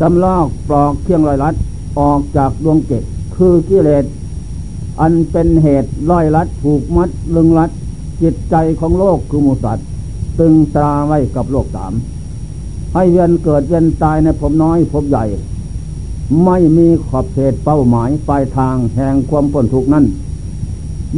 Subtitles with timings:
[0.00, 1.54] สำลอกปลอกเครื่องลอยลัด
[1.98, 3.04] ออกจากดวงเกต
[3.36, 4.04] คือกิเลส
[5.00, 7.70] อันเป็นเหตุร้อยลัดผูกมัดลึงลัด
[8.22, 9.86] จิตใจของโลกคือมูสัตว์
[10.40, 11.92] ตึงตราไว้กับโลกสาม
[12.94, 15.24] ให้เวียนเกิดเวียนตายในผมน้อยผมใหญ่
[16.44, 20.04] ไม่มีขอบเขตเป้าหมายปลายทางแห่งความปนทุกนั้น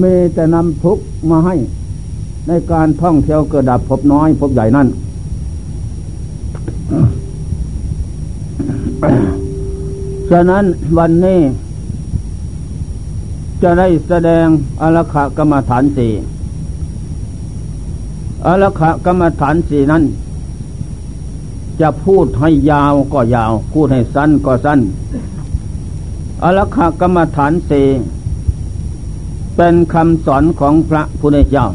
[0.03, 0.99] มีแต่นำทุก
[1.31, 1.55] มาให้
[2.49, 4.89] ในการท่องเที่ยวเกิดดับพบน้อยพบใหญ่นั่น
[10.31, 10.65] ฉะนั้น
[10.99, 11.41] วันนี้
[13.63, 14.47] จะได้แสดง
[14.83, 16.13] อลขกรรมฐานสี่
[18.47, 20.05] อลขกรรมฐานสี่นั้น
[21.81, 24.81] จะพูดให้ยาวก็ยาว พูดให้สั้นก็สั้น
[26.45, 27.87] อลขกรรมฐานสี่
[29.57, 31.67] เป็นคำสอนของพระพุทธเจ้า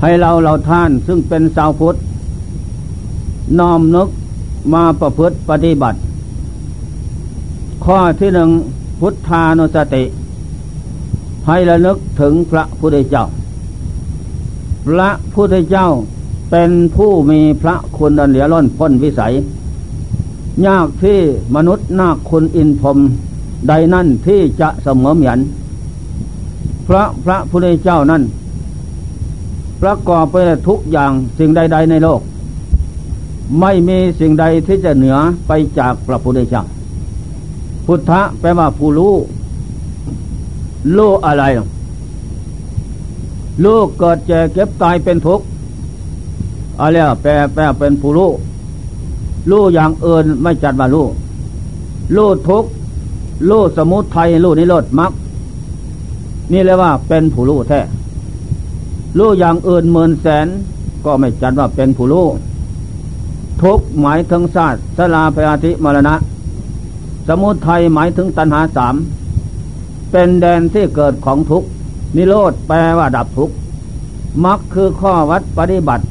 [0.00, 1.96] ให้เราเราท่านซึ่งเป็นสาวพุทธ
[3.58, 4.08] น้อมนึก
[4.72, 5.98] มาประพฤติปฏิบัติ
[7.84, 8.50] ข้อที่หนึ่ง
[9.00, 10.04] พุทธานุสติ
[11.46, 13.24] ให้ระลึกถึงพระพุทธเจ้า
[14.86, 15.88] พระพุทธเจ้า
[16.50, 19.32] เป็นผู้มีพระคุณอันเหลือล้นพ้นวิสัย
[20.66, 21.18] ยากที่
[21.56, 22.98] มนุษย์นาคคุณอินพรม
[23.68, 25.38] ใดนั่นที่จะเสมอเหมือน
[26.86, 28.22] พระพระพุทธเจ้านั้น
[29.82, 30.36] ประกอบไป
[30.68, 32.20] ทุกอย่างสิ่งใด ๆ ในโลก
[33.58, 36.64] ไม่มีสิ่งใดที่จะเหนือไปจากพระพุทธเจ้า
[37.86, 39.14] พุทธะแปลว่าผู้รู้
[40.96, 41.44] รู้อะไร
[43.64, 45.44] รู้เกิดแก่เก็บตายเป็นทุกข์
[46.80, 48.30] อะไรแปลแปลเป็นผู้รู้
[49.50, 51.06] รู้อย่างเอินไม่จัดว่ารู้
[52.16, 52.70] รู้ทุกข์
[53.48, 55.12] รู้สมุทัยรู้นิโรธมรรค
[56.52, 57.80] นี่เลยว่าเป็นผู้รู้แท้
[59.18, 60.46] รู้อย่างอื่นหมื่นแสน
[61.04, 62.26] ก็ไม่จัดว่าเป็นผู้รู้
[63.62, 66.14] ทุกหมายถึงศาสตร์สลาพยาธิมรณะ
[67.28, 68.94] สมุทัยหมายถึงตัณหาสาม
[70.10, 71.64] เป็นแดนที่เกิดของทุก
[72.16, 73.50] นิโรธแปลว่าดับทุก
[74.44, 76.04] มักคือข้อวัดปฏิบัติ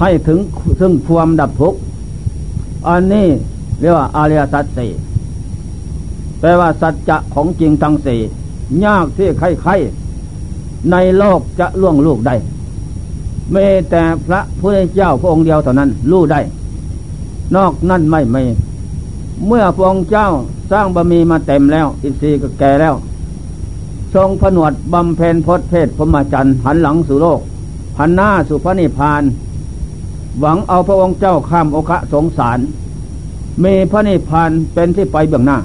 [0.00, 0.38] ให้ถึง
[0.80, 1.74] ซึ่งความดับทุก
[2.88, 3.26] อันนี้
[3.80, 4.90] เรียกว่าอาริยสัจสี่
[6.40, 8.20] แปลว่าสัจจะของจริงทั้งสี่
[8.84, 12.34] ยากที่ใครๆในโลกจะล่วงลูกได้
[13.52, 13.56] เม
[13.90, 16.40] แต่พระพุทธเจ้าพระองค์เดียวเท่านั้น รู้ได้
[17.56, 18.42] นอกนั่นไม่ไม่
[19.46, 20.28] เมื่อพระองค์เจ้า
[20.72, 22.94] สร้างบารมีมาเต็มแล้ว อินทรีย์ก็แก่แล้ว
[24.14, 27.40] ทรงผนวดบำเพ็ญพจเพศพรมจันทร์หันหลังสู่โลก
[27.98, 29.22] หันหน้าสู่พระนิพพาน
[30.40, 32.58] หวังเอาพระองค์เจ้าข้ามโอคะสงสาร
[33.64, 35.58] มีพระนิพพานเป็นที่ไปเบื้องหน้า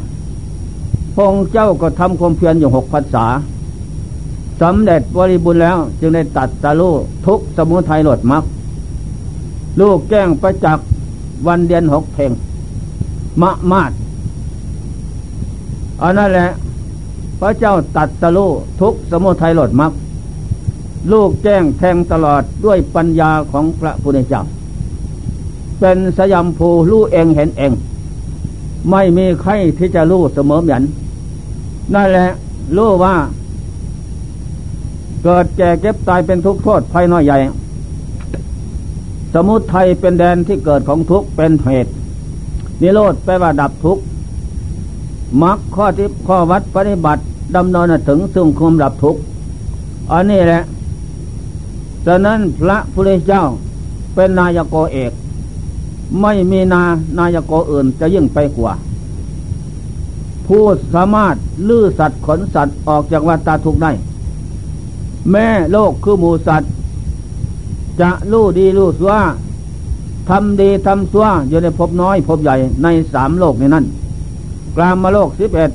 [1.14, 3.26] พระองค์เจ้าก็ทำความเพียรอยู่หกภาษา
[4.62, 6.90] สำเร็จบริบูรณ์แล้ว จึงได้ตัดตะลุ
[7.26, 8.44] ทุกสมุทัยหลดมัก
[9.80, 10.86] ลูกแก้งประจักษ์
[11.48, 12.32] วันเดือนหกเพลง
[13.42, 13.92] มะมาด
[16.02, 16.50] อันนั้นแหละ
[17.40, 18.48] พระเจ้าตัดตะลุ
[18.82, 19.92] ทุกสมุทัยหลดมัก
[21.12, 24.42] ลูกแจ้งแทงตลอดด้วยปัญญาของพระพุทธเจ้า
[25.80, 27.72] เป็นสยามภูรู้เองเห็นเอง
[28.90, 30.84] ไม่มีใครที่จะรู้เสมอเหมือน
[31.94, 32.28] นั่นแหละ
[32.78, 33.16] รู้ว่า
[35.28, 37.38] เกิดแก่เก็บตายเป็นทุกข์โทษภัยน้อยใหญ่
[39.34, 41.92] สมุทัยเป็นแดนที่เกิดของทุกข์เป็นเหตุ
[42.82, 44.04] นิโรธแปลว่าดับทุกข์
[45.42, 47.22] มรรคข้อที่ข้อวัดปฏิบัติ
[47.56, 49.20] ดำเนินถึงซึ่งคุมดับทุกข์
[50.12, 50.62] อันนี้แหละ
[52.06, 53.44] ฉะนั้นพระพุทธเจ้า
[54.16, 55.12] เป็นนายโกเอก
[56.22, 56.84] ไม่มีนา
[57.20, 58.74] นายกอื่นจะยิ่งไปกว่า
[60.48, 60.64] ผู้
[60.94, 61.36] สามารถ
[61.68, 63.92] ลื้อสัตว์ขนสัตว์ออกจากวัฏทุกได้
[65.32, 66.72] แม่โลกคือหมูสัตว์
[68.02, 69.14] จะรู้ดีรู้สัว
[70.30, 73.86] ทำดีทำสัวอยู่ในภพน้อยภพใหญ่ในสามโลกในนั้น
[74.76, 75.72] กลามมาโลกสิบเอ็ด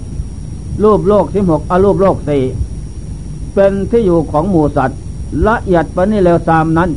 [0.82, 2.42] รูปโลกสิบหกอรูปโลกสี่
[3.54, 4.98] เป็นที่อยู่ของหมูสัตว์
[5.46, 6.90] ละเอียดปณิเลวสามนั้น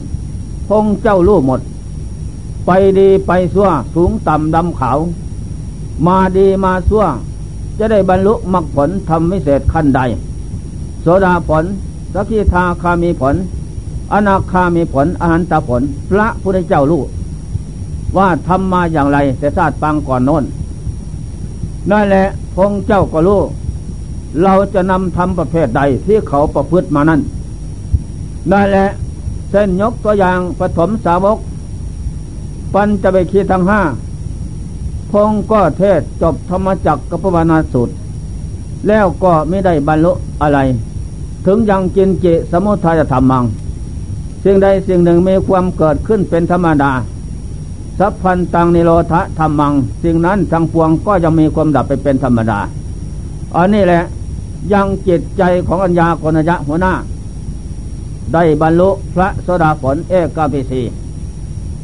[0.68, 1.62] พงเจ้ารู้หมด
[2.66, 4.99] ไปดีไปซั่วสูงต่ำดำขาว
[6.06, 7.06] มาดีมาซั่ว
[7.78, 10.02] จะได้บรรลุมรรคผลทำวิเศษขั้นใด
[11.02, 11.64] โสดาผล
[12.13, 13.35] สกิทาคามีผล
[14.13, 17.03] อนาคามีผล อหันตผล พระพุทธเจ้ารู้
[18.17, 20.43] ว่าทำมาอย่างไร แต่ชาติปังก่อนโน้น
[21.91, 22.25] นั่นแหละ
[22.55, 23.41] พงเจ้าก็รู้
[24.43, 27.21] เราจะนำทำประเภทใดที่เขาประพฤติมานั้น
[28.51, 28.87] นั่นแหละ
[29.49, 31.37] เส้นยกตัวอย่างปฐมสาวก
[32.73, 33.81] ปัญจะไปคีทั้งห้า
[35.11, 37.89] พงก็เทศจบธรรมจักรกับปวนาสุด
[38.87, 40.11] แล้วก็ไม่ได้บรรลุ
[40.41, 40.59] อะไร
[41.45, 43.43] ถึงยังกินเจสมุทัยธรรมัง
[44.43, 46.91] สิ่งใดสิ่งหนึ่งมีความเกิดขึ้นเป็นธรรมดา
[47.99, 49.73] สัพพันตังนิโรธธรรมัง
[50.03, 52.59] สิ่งนั้นทั้งปวงก็ยังมีความดับไปเป็นธรรมดา
[53.55, 54.03] อันนี้แหละ
[54.73, 56.93] ยังจิตใจของอัญญาโกนยะหัวหน้า
[58.34, 60.81] ได้บรรลุพระสดาผลเอกาภิสี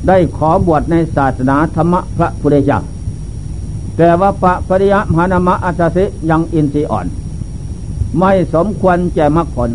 [0.07, 2.79] ได้ขอบวชในศาสนาธรรมพระพุทธเจ้า
[3.97, 7.05] แต่ว่าปะปริยมหานามะอาจสิยังอินทรีย์อ่อน
[8.17, 9.71] ไม่สมควรแก่มรรคผล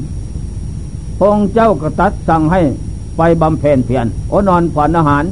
[1.18, 2.60] พงเจ้ากระตัดสั่งให้
[3.16, 5.24] ไปบำเพ็ญเพียรอนอนผ่อนอาหาร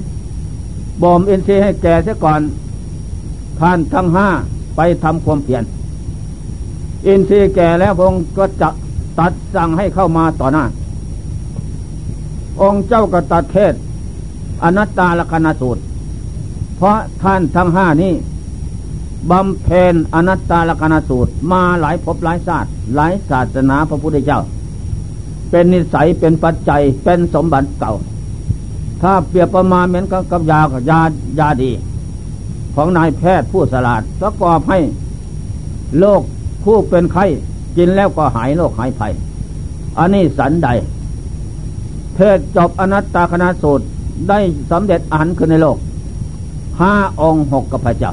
[1.03, 2.41] บ่มอินทรีย์ให้แก่เสียก่อน
[3.59, 4.29] ท่านทั้งห้า
[4.77, 5.63] ไปทำความเพียร
[7.07, 8.69] อินทรีย์แก่แล้วพงก็จะ
[9.19, 10.65] ตัดสั่งให้เข้ามาต่อหน้า
[12.61, 13.75] องค์เจ้าก็ตัดเทศ
[14.63, 15.83] อนัตตาลคณสูตร
[16.77, 18.13] เพราะท่านทั้งห้านี้
[19.31, 24.41] บำเพ็ญอนัตตาลกนาสูตร มาหลายภพหลายชาสติหลายศาสนาพระพุทธเจ้า
[25.51, 27.95] เป็นนิสัยเป็นปัจจัยเป็นสมบัติเก่า
[29.03, 31.01] ถ้าเปรียบประมาณเหมือนกับยากับยา
[31.39, 31.71] ยาดี
[32.75, 34.79] ของนายแพทย์ผู้สลาดประกอบให้
[35.99, 36.23] โรค
[36.65, 37.27] ผู้เป็นไข้
[37.77, 39.13] กินแล้วก็หายโรคหายภัย
[39.99, 40.69] อันนี้สันใด
[42.15, 43.85] เทศจบอนัตตาคณะสูตร
[44.29, 44.39] ได้
[44.71, 45.77] สำเร็จอันขึ้นในโลก
[46.81, 48.13] ห้าองค์หกกับพระเจ้า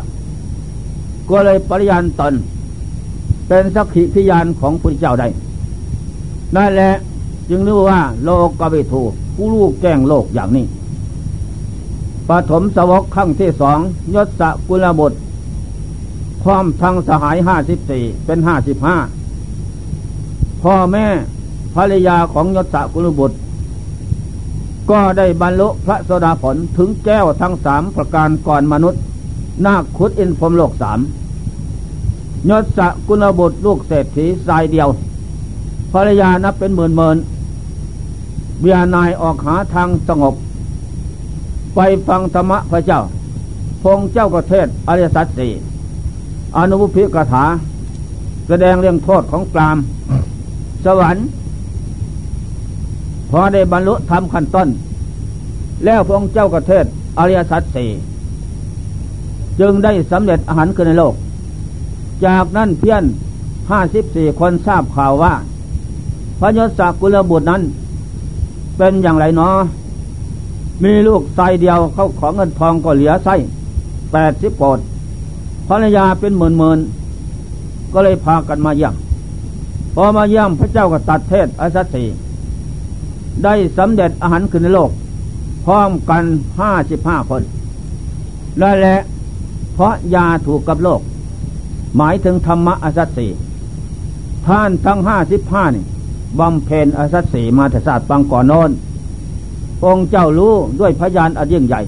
[1.30, 2.34] ก็เลยปริยานตน
[3.48, 5.28] เป็นสักขีพยานของพระเจ้าได้
[6.56, 6.92] นั่นแหละ
[7.50, 9.02] จึงรู้ว่าโลกกบิทู
[9.36, 10.66] ผู้ลูกแก้งโลกอย่างนี้
[12.28, 13.80] ปฐมสวกขั้งที่สอง
[14.14, 15.18] ยศสกุลบุตร
[16.44, 18.98] ความทางสหายห้าสิบสี่เป็นห้าสิบห้า
[20.62, 21.06] พ่อแม่
[21.76, 23.38] ภรรยาของยศสกุลบุตร
[24.92, 29.02] ก็ได้บรรลุพระสดาผลถึงแก้วทั้งสามประการก่อนมนุษย์
[29.66, 31.00] นาคขุดอินพรมโลกสาม
[32.48, 34.90] ยศกุลบุตรลูกเศรษฐีสายเดียว
[35.92, 37.18] ภรรยานับเป็นหมื่นเมิน
[38.62, 40.36] เบียนายออกหาทางสงบ
[41.76, 43.00] ไปฟังธรรมะพระเจ้า
[43.84, 45.52] พงเจ้ากเทศอริยสัจสี่
[46.58, 47.44] อนุพิกถา
[48.48, 49.78] แสดงเรื่องโทษของกลาม
[50.86, 51.26] สวรรค์
[53.30, 54.70] พอได้บรรลุธรรมขั้นต้น
[55.86, 56.86] แล้วพงเจ้ากเทศ
[57.20, 57.90] อริยสัจสี่
[59.60, 61.14] จึงได้สำเร็จอาหารขึ้นในโลก
[62.26, 63.04] จากนั้นเพี้ยน
[63.70, 65.34] ห้าสิบสี่คนทราบข่าวว่า
[66.40, 67.62] พระยศกุลบุตรนั้น
[68.78, 69.56] เป็นอย่างไรเนาะ
[70.84, 73.36] มีลูกไซเดียวเข้าของเงินทองก็เหลือไส้
[74.12, 74.80] แปดสิบโกด
[75.68, 76.80] ภรรยาเป็นหมื่นหมื่น
[77.94, 78.96] ก็เลยพากันมาเยี่ยม
[79.96, 82.04] พอมาเยี่ยมพระเจ้าก็ตัดเทศอสัสี
[83.44, 84.92] ได้สำเร็จอาหารขึ้นในโลก
[85.66, 86.24] พร้อมกัน
[86.60, 87.42] ห้าสิบห้าคน
[88.60, 88.96] และแหละ
[89.74, 91.02] เพราะยาถูกกับโลก
[91.98, 93.28] หมายถึงธรรมะอสัตสี
[94.46, 95.86] ท่านทั้งห้าสิบห้านี่
[96.40, 98.70] บำเพ็ญอสัตสีมาถศาสตร์ปังก่อนโน้น
[99.86, 101.82] องค์เจ้ารู้ด้วยพยานอันยิ่งใหญ่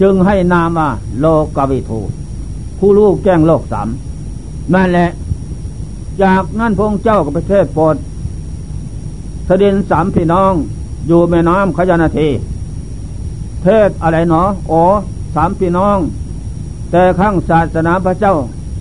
[0.00, 0.86] จึงให้นามา
[1.20, 1.26] โล
[1.56, 2.00] กวิทู
[2.78, 3.88] ผู้รู้แก้งโลกสาม
[4.74, 5.08] นั่นแหละ
[6.22, 7.96] จากนั้นพงเจ้ากับประเทศโปรด
[9.46, 10.52] เสด็จสามพี่น้อง
[11.06, 12.28] อยู่แม่น้ำขยานาที
[13.62, 14.72] เทศอะไรเนาะโอ
[15.34, 15.98] สามพี่น้อง
[16.90, 18.34] แต่ข้างศาสนาพระเจ้า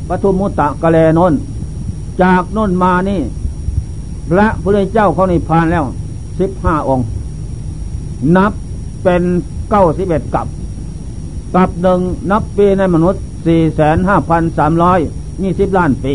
[0.09, 1.33] ปทุมมุตตะกะเลนน
[2.21, 3.21] จากนนมานี่
[4.30, 5.86] พระพุทธเจ้าเขานิพพานแล้ว
[6.39, 7.06] สิบห้าองค์
[8.36, 8.51] นับ
[9.04, 9.24] เป็น
[9.69, 10.48] เก้าสิบเอ็ดกับ
[11.56, 12.00] กับหนึ่ง
[12.31, 14.99] นับปีในมนุษย์สี่แสนห้าพันสามร้อย
[15.44, 16.14] ยี่สิบล้านปี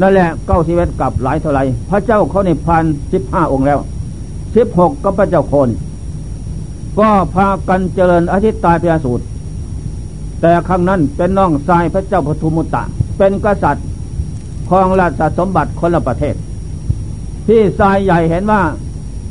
[0.00, 3.78] นั่นแหละเก้าสิบเอ็ดกับหลายเท่าไรพระเจ้าเขานิพพานสิบห้าองค์แล้ว
[4.56, 5.68] สิบหกก็พระเจ้าคน
[6.98, 9.24] ก็พากันเจริญอธิตตาพิยสูตร
[10.42, 12.82] แต่ครั้งนั้นเป็นน้องชายพระเจ้าปทุมุตตะ
[13.18, 13.86] เป็นกษัตริย์
[14.68, 16.36] ครองราชสมบัติคนละประเทศ
[17.46, 18.62] ที่ชายใหญ่เห็นว่า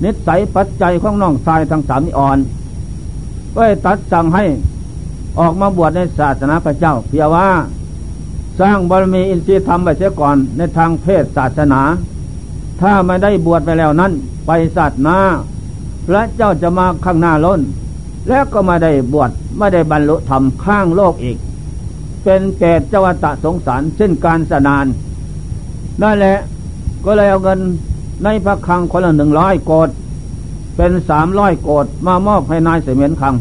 [0.03, 2.37] นิสัยปัจจัยของน้องชายทั้งสามนิอ่อน
[3.55, 4.45] ก็ตัดสั่งให้
[5.39, 7.47] ออกมาบวชในศาสนาพระเจ้า เพียงว่า
[8.59, 11.81] สร้างบารมีอินทรีย์ธรรมไปเสียก่อนในทางเพศศาสนา
[12.81, 14.11] ถ้าไม่ได้บวชไปแล้วนั้น
[14.45, 15.17] ไปศาสนา
[16.07, 17.61] พระเจ้าจะมาข้างหน้าล้น
[18.29, 21.37] แล้วก็ไมาได้บวชไม่ได้บรรลุธรรมข้างโลกอีก
[22.23, 24.85] เป็นเกตเจวตะสงสารเช่นการสนาน
[26.01, 26.37] นั่นแหละ
[27.05, 27.59] ก็เลยเอาเงิน
[28.23, 29.89] ในพระคังคนละหนึ่งร้อยโกด
[30.77, 33.35] เป็นสามร้อยโกดมามอบให้นายเสมียนคัง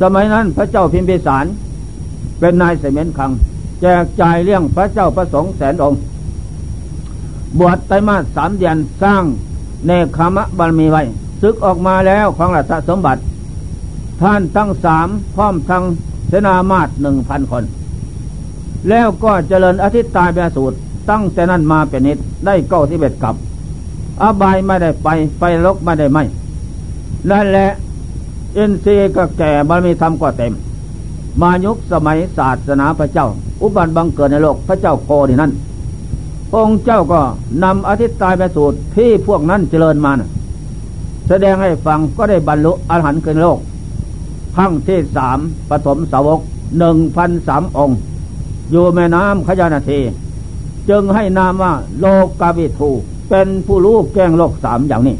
[0.00, 1.44] สมัยนั้นพระเจ้าพิมพิสาร
[2.40, 3.30] เป็นนายเสมียนคัง
[3.80, 6.00] แจกจ่ายเลี้ยงพระเจ้าประสงค์แสนองค์
[7.58, 9.24] บวชไตมาสสามเดือนสร้าง
[9.86, 11.02] เนคขมะบารมีไว้
[11.42, 13.20] ซึกออกมาแล้วของราชสมบัติ
[14.20, 15.82] ท่านทั้งสามพร้อมทั้ง
[16.28, 17.64] เสนามาตหนึ่งพันคน
[18.88, 20.76] แล้วก็เจริญอธิตายเบียสูตร
[21.10, 23.34] ตั้งแต่นั้นมาเป็นนิดได้เก้าที่เบ็ดกับ
[24.22, 26.24] อบายไม่ได้ไปไปลกไม่ได้ไม่
[27.30, 27.68] นั่นแหละ
[28.54, 30.52] เอินทรีก็แก่บารมีธรรมก็เต็ม
[31.40, 33.26] มายุคสมัยศาสนาพระเจ้า
[33.62, 35.52] อุบัติบังเกิดในโลกพระเจ้าโกนี่นั่น
[36.54, 37.20] องค์เจ้าก็
[37.64, 40.28] นำอธิตายไปสูตรที่พวกนั้นเจริญมานะ
[41.28, 43.58] แสดงให้ฟังก็ได้บรรลุอรหันต์ขึ้นโลก
[44.56, 45.38] ครั้งที่สาม
[45.70, 46.40] ปฐมสาวก
[46.78, 47.98] หนึ่งพันสามองค์
[48.70, 50.00] อยู่แม่น้ำขยานาที
[50.88, 52.06] จึงให้นามว่าโล
[52.40, 52.90] กาวิทู
[53.30, 55.16] เป็นผู้รู้แก้งโลกสามอย่างนี้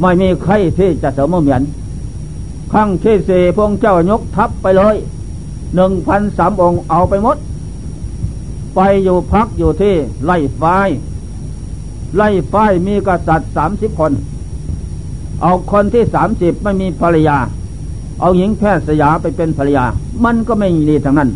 [0.00, 1.62] ไม่มีใครที่จะเสมอเหมือน
[2.72, 4.96] ขั้งที่สี่พงเจ้ายกทัพไปเลย
[5.74, 7.36] หนึ่งพันสามองค์เอาไปหมด
[8.74, 9.94] ไปอยู่พักอยู่ที่
[10.24, 10.88] ไล่ฝ้าย
[12.16, 14.12] ไล่ฝ้ายมีกษัตริย์สามสิบคน
[15.42, 17.38] เอาคนที่สามสิบไม่มีภรรยา
[18.20, 19.84] เอาหญิงแพทย์สยาไปเป็นภรรยา
[20.24, 21.30] มันก็ไม่ดีทั้งนั้น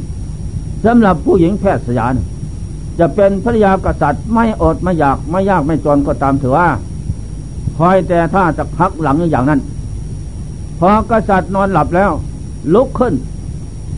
[0.84, 2.06] สำหรับผู้หญิงแพทย์สยา
[2.98, 6.68] จะเป็นภรรยากษัตริย์ไม่อดไม่อยากไม่ยากไม่จนก็ตามถือว่า
[7.76, 9.60] คอยแต่ถ้าจะพักหลังอย่างนั้น
[10.78, 12.10] พอกษัตริย์นอนหลับแล้ว
[12.74, 13.14] ลุกขึ้น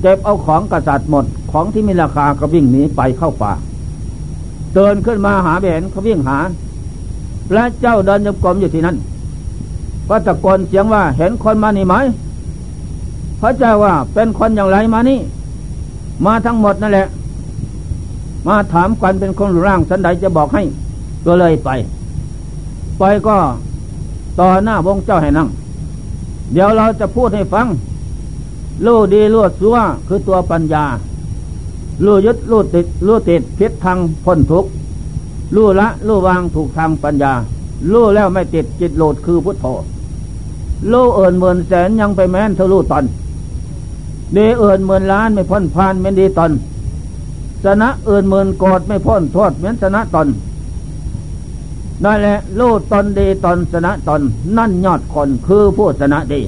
[0.01, 3.53] เก็บเอาของกษัตริย์หมดของที่มีราคาก็วิ่งหนีไปเข้าป่า
[4.73, 6.39] เตือนขึ้นมาหาเบนเขาวิ่งหา
[7.49, 8.97] พระเจ้าเดินยมกรมอยู่ที่นั่น
[10.09, 11.95] ก็ตะโกนเสียงว่าเห็นคนมานี่ไหม
[13.41, 15.21] พระเจ้าว่าเป็นคนอย่างไรมานี่
[16.27, 17.09] มาทั้งหมดนั่นแหละ
[18.49, 20.63] มาถามกันเป็นคนร่างสันใดจะบอกให้
[21.27, 21.71] ก็เลยไป
[22.99, 23.37] ไปก็
[24.41, 25.49] ต่อหน้าวงเจ้าให้นั่ง
[26.53, 27.67] เดี๋ยวเราจะพูดให้ฟัง
[28.87, 29.77] รู้ดีรู้สัว
[30.09, 30.85] คือตัวปัญญา
[32.05, 34.65] รู้ยึดรู้ติดรู้ติดพิษทางพ้นทุก
[35.55, 37.33] รู้ละรู้วางถูกทางปัญญา
[37.93, 39.67] รู้แล้วไม่ติดจิตโลดคือพุทโธ
[40.93, 43.05] รู้เอินหมื่นแสนยังไปแม้นเธอรู้ตอน
[44.37, 46.53] ดเอินหมื่นล้านไม่พ้นพานไม่ดีตน
[47.65, 50.29] ชนะเอินหมื่นโกดไม่พ้นโทษเหมือนชนะตน
[52.05, 54.21] นั่นแหละรู้ตนดีตนชนะตน
[54.57, 56.41] นั่นยอดคนคือผู้ชนะดี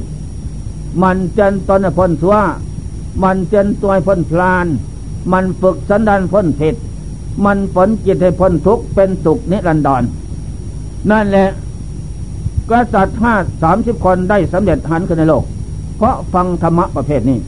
[1.02, 2.36] มันเจนตนพ้นสัว
[3.22, 4.66] มันเจนตัวพ้นพลาน
[5.32, 6.74] มันฝึกสันดานพ้นผิด
[7.44, 10.02] มันฝนจิตให้พ้นทุกเป็นสุขนิรันดร
[11.10, 11.48] นั่นแหละ
[12.70, 15.44] กษัตริย์ห้าสามสิบคนได้สำเร็จหันขึ้นในโลก
[15.96, 17.38] เพราะฟังธรรมะประเภทนี้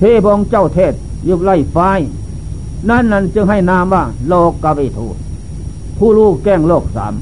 [0.00, 0.94] ทพองเจ้าเทศ
[1.28, 1.78] ยุบไล่ไฟ
[2.88, 5.06] นั่นนั่นจึงให้นามว่า โลกกวิทู
[5.98, 7.14] ผู้รู้แก้งโลกสาม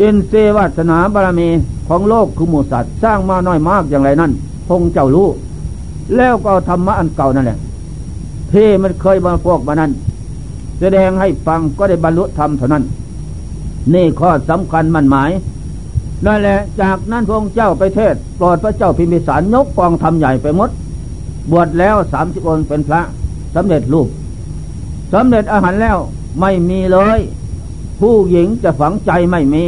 [0.00, 1.48] อินเซวัสนาบารมี
[1.88, 4.32] ของโลกคือหมูสัตว์สร้างมาน้อยมากอย่างไรนั่น
[4.68, 5.28] พงเจ้ารู้
[6.16, 7.58] แล้วก็ธรรมะอันเก่านั่นแหละ
[8.52, 9.90] ที่มันเคยมาพวกมานั้น
[10.80, 12.84] แสดงให้ฟังก็ได้บรรลุธรรมเท่านั้น
[13.94, 15.30] นี่ข้อสำคัญมันหมาย
[16.26, 20.70] นั่นแหละจากนั้นพระเจ้าไปเทศโปรดพระเจ้าพิมพิสารยกกองทำใหญ่ไปหมด
[21.50, 23.00] บวชแล้วสามสิบองค์เป็นพระ
[23.54, 24.08] สำเร็จรูป
[25.12, 25.98] สำเร็จอาหารแล้ว
[26.40, 27.20] ไม่มีเลย
[28.00, 29.64] ผู้หญิงจะฝังใจไม่มี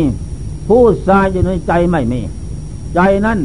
[0.69, 2.21] ผู้ชายอยู่ในใจไม่มี
[2.95, 3.39] ใจนั้น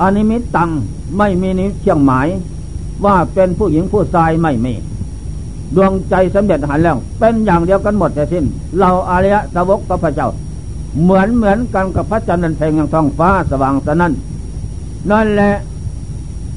[0.00, 0.70] อนิมิตตัง
[1.18, 2.28] ไม่มีนิเชียงหมาย
[3.04, 4.74] ว่าเป็นผู้หญิงผู้ชายไม่มี
[5.76, 8.44] ดวงใจสำเร็จหันแล้ว เป็นอย่างเดียวกันหมดแต่สิ้น
[8.78, 10.28] เราอารยะสาวกกับพระเจ้า
[11.02, 14.12] เหมือนเหมือนกันกับพระจันทร์นันเพ่งอย่างท้องฟ้าสว่างสนั่น
[15.10, 15.52] นั่นแหละ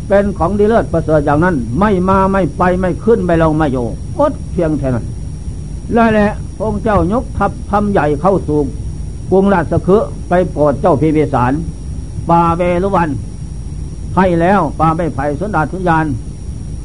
[0.10, 3.88] เป็นของดีเลิศประเสริฐอย่างนั้น ไม่มาไม่ไปไม่ขึ้นไม่ลงไม่อยู่
[4.20, 5.06] อดเพียงแค่นั้น
[5.96, 8.60] นั่นแหละพระเจ้ายกทัพทำใหญ่เข้าสู่
[9.32, 11.54] กรุงราชคฤห์ไปโปรดเจ้าพิพิสาร
[12.30, 13.10] ป่าเวรุวัน
[14.16, 16.06] ให้แล้วป่าไม่ไผ่สนดาทุยาน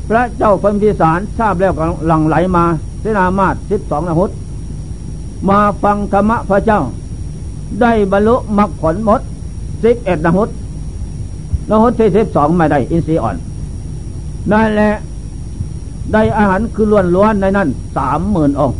[0.09, 2.64] พระเจ้าพิพิสารทราบแล้วกหลังไหลมา
[3.00, 4.31] เสนามาตสิบสองนหุต
[5.49, 6.81] มาฟังธรรมะพระเจ้า
[7.81, 9.21] ได้บรรลุมรรคผลหมด
[9.83, 10.49] สิบเอ็ดนหุต
[11.71, 13.37] นหุตที่สิบสองไม่ได้ อินทรีย์อ่อน
[14.52, 14.94] นั่นแหละ
[16.12, 18.78] ได้อาหารคือล้วนล้วนในนั้นสามหมื่นองค์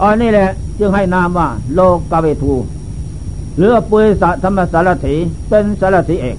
[0.00, 1.80] อันนี้แหละ จึงให้นามว่า โล
[2.12, 2.54] กาเวทู
[3.56, 5.14] หรือปุยสะธรรมสารถี
[5.48, 6.36] เป็นสารถีเอก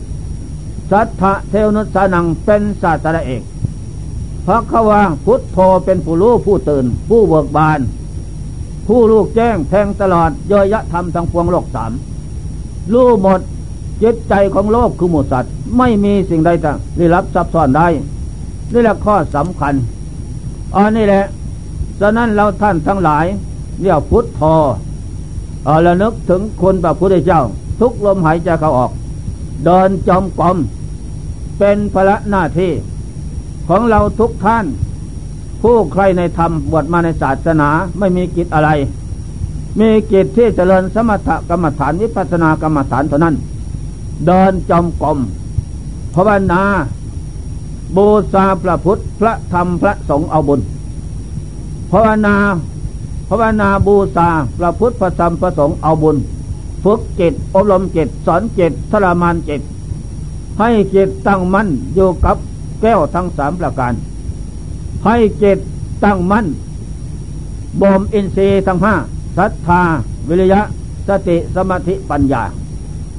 [0.91, 3.43] สัทธะเทวนุสานังเป็นศาสตราเอก
[4.45, 7.79] พระเขาว่าพุทธโธเป็นผู้รู้ผู้ตื่น ผู้เบิกบาน
[8.87, 11.91] ผู้ลูกแจ้งแทงตลอดยอยะธรรมทั้งพวงโลกสาม
[12.93, 13.41] รู้หมด
[14.03, 17.87] จิตใจของโลกคือหมดสัตว์ ไม่มีสิ่งใดจะได้รับซับซ้อนได้
[18.73, 19.73] นี่แหละข้อสำคัญ
[20.75, 21.23] อันนี้แหละ
[21.99, 23.25] ฉะนั้นเราท่านทั้งหลาย
[23.81, 24.55] เรียกพุทธทอ
[25.65, 27.41] เอระนึกถึงคนพระพุทธเจ้า
[27.79, 28.91] ทุกลมหายใจเขาออก
[29.65, 30.57] เดินจอมกลม
[31.59, 32.71] เป็นภระหน้าที่
[33.67, 34.65] ของเราทุกท่าน
[35.61, 38.69] ผู้ใครในธรรมบวชมาในศาสนาไม่มีกิจอะไร
[39.79, 43.35] มีกิจที่เจริญสมถกรรมฐานวิปัสสนากรรมฐานเท่านั้น
[44.25, 45.19] เดินจอมกลม
[46.15, 46.61] ภาวนา
[47.95, 50.61] บูชาพระพุทธพระธรรมพระสงฆ์เอาบุญ
[51.91, 52.35] ภาวนา
[53.29, 56.17] ภาวนาบูชาพระพุทธพระธรรมพระสงฆ์เอาบุญ
[56.83, 59.61] ฝึกจิตอบรมจิตสอนจิตทรมานจิต
[60.59, 62.37] ให้จิตตั้งมั่นอยู่กับ
[62.81, 63.93] แก้วทั้งสามประการ
[65.05, 65.57] ให้จิต
[66.03, 66.45] ตั้งมั่น
[67.81, 68.95] บ่มอินทรีย์ทั้งห้า
[69.37, 69.81] ศรัทธา
[70.27, 70.61] วิริยะ
[71.07, 72.43] สติสมาธิปัญญา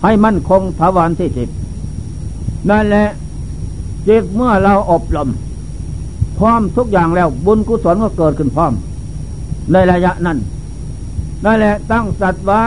[0.03, 1.49] ให้มั่นคงถาวรที่จิต
[2.71, 3.07] นั่นแหละ
[4.09, 5.29] จิตเมื่อเราอบรม
[6.39, 8.73] พร้อมทุกอย่างแล้วบุญกุศลก็เกิดขึ้นพร้อม
[9.73, 10.39] ในระยะนั้น
[11.45, 12.63] นั่นแหละตั้งสัตว์ไว้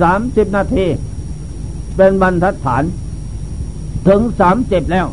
[0.00, 0.86] สามสิบนาที
[1.96, 2.84] เป็นบรรทัดฐาน
[4.08, 5.06] ถึงสามเจ็บแล้ว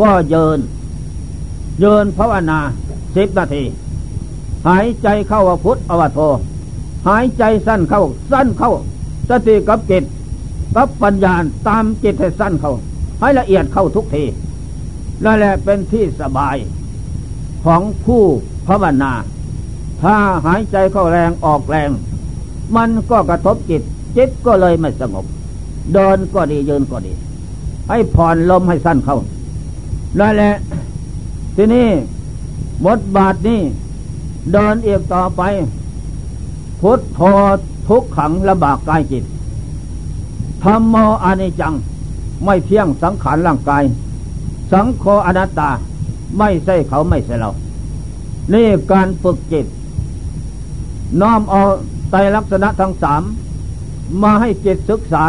[0.00, 0.58] ก็เยิน
[1.80, 2.58] เยินภาวนา
[3.16, 3.62] สิบนาที
[4.68, 6.18] หายใจเข้าว่าพุทธอวโท
[7.08, 8.72] หายใจสั้นเข้า สั้นเข้า
[9.28, 10.04] สติกับจิต
[10.76, 11.34] กับปัญญา
[11.68, 12.72] ตามจิตให้สั้นเขา
[13.20, 14.24] ให้ละเอียดเข้าทุกที
[15.24, 16.56] นั่นแหละเป็นที่สบาย
[17.64, 18.22] ของผู้
[18.66, 19.12] ภาวนา
[20.02, 21.90] ถ้าหายใจเข้าแรงออกแรง
[22.76, 23.82] มันก็กระทบจิต
[24.16, 25.24] จิตก็เลยไม่สงบ
[25.94, 27.12] เดินก็ดียืนก็ดี
[27.88, 29.18] ให้ผ่อนลมให้สั้นเข้า
[30.18, 30.54] นั่นแหละ
[31.56, 31.88] ทีนี้
[32.86, 33.60] บทบาทนี้
[34.52, 35.42] เดินเอีกต่อไป
[36.80, 37.20] พุทโธ
[37.88, 39.24] ทุกขังลำบากกายจิต
[40.62, 41.74] ธรรมโมอนิจัง
[42.44, 43.82] ไม่เที่ยงสังขารร่างกาย
[44.72, 45.70] สังโฆอนัตตา
[46.38, 47.50] ไม่ใช่เขาไม่ใช่เรา
[48.52, 49.66] นี่การฝึกจิต
[51.20, 51.62] น้อมเอา
[52.10, 53.22] ไตลักษณะทั้งสาม
[54.22, 55.24] มาให้จิตศึกษา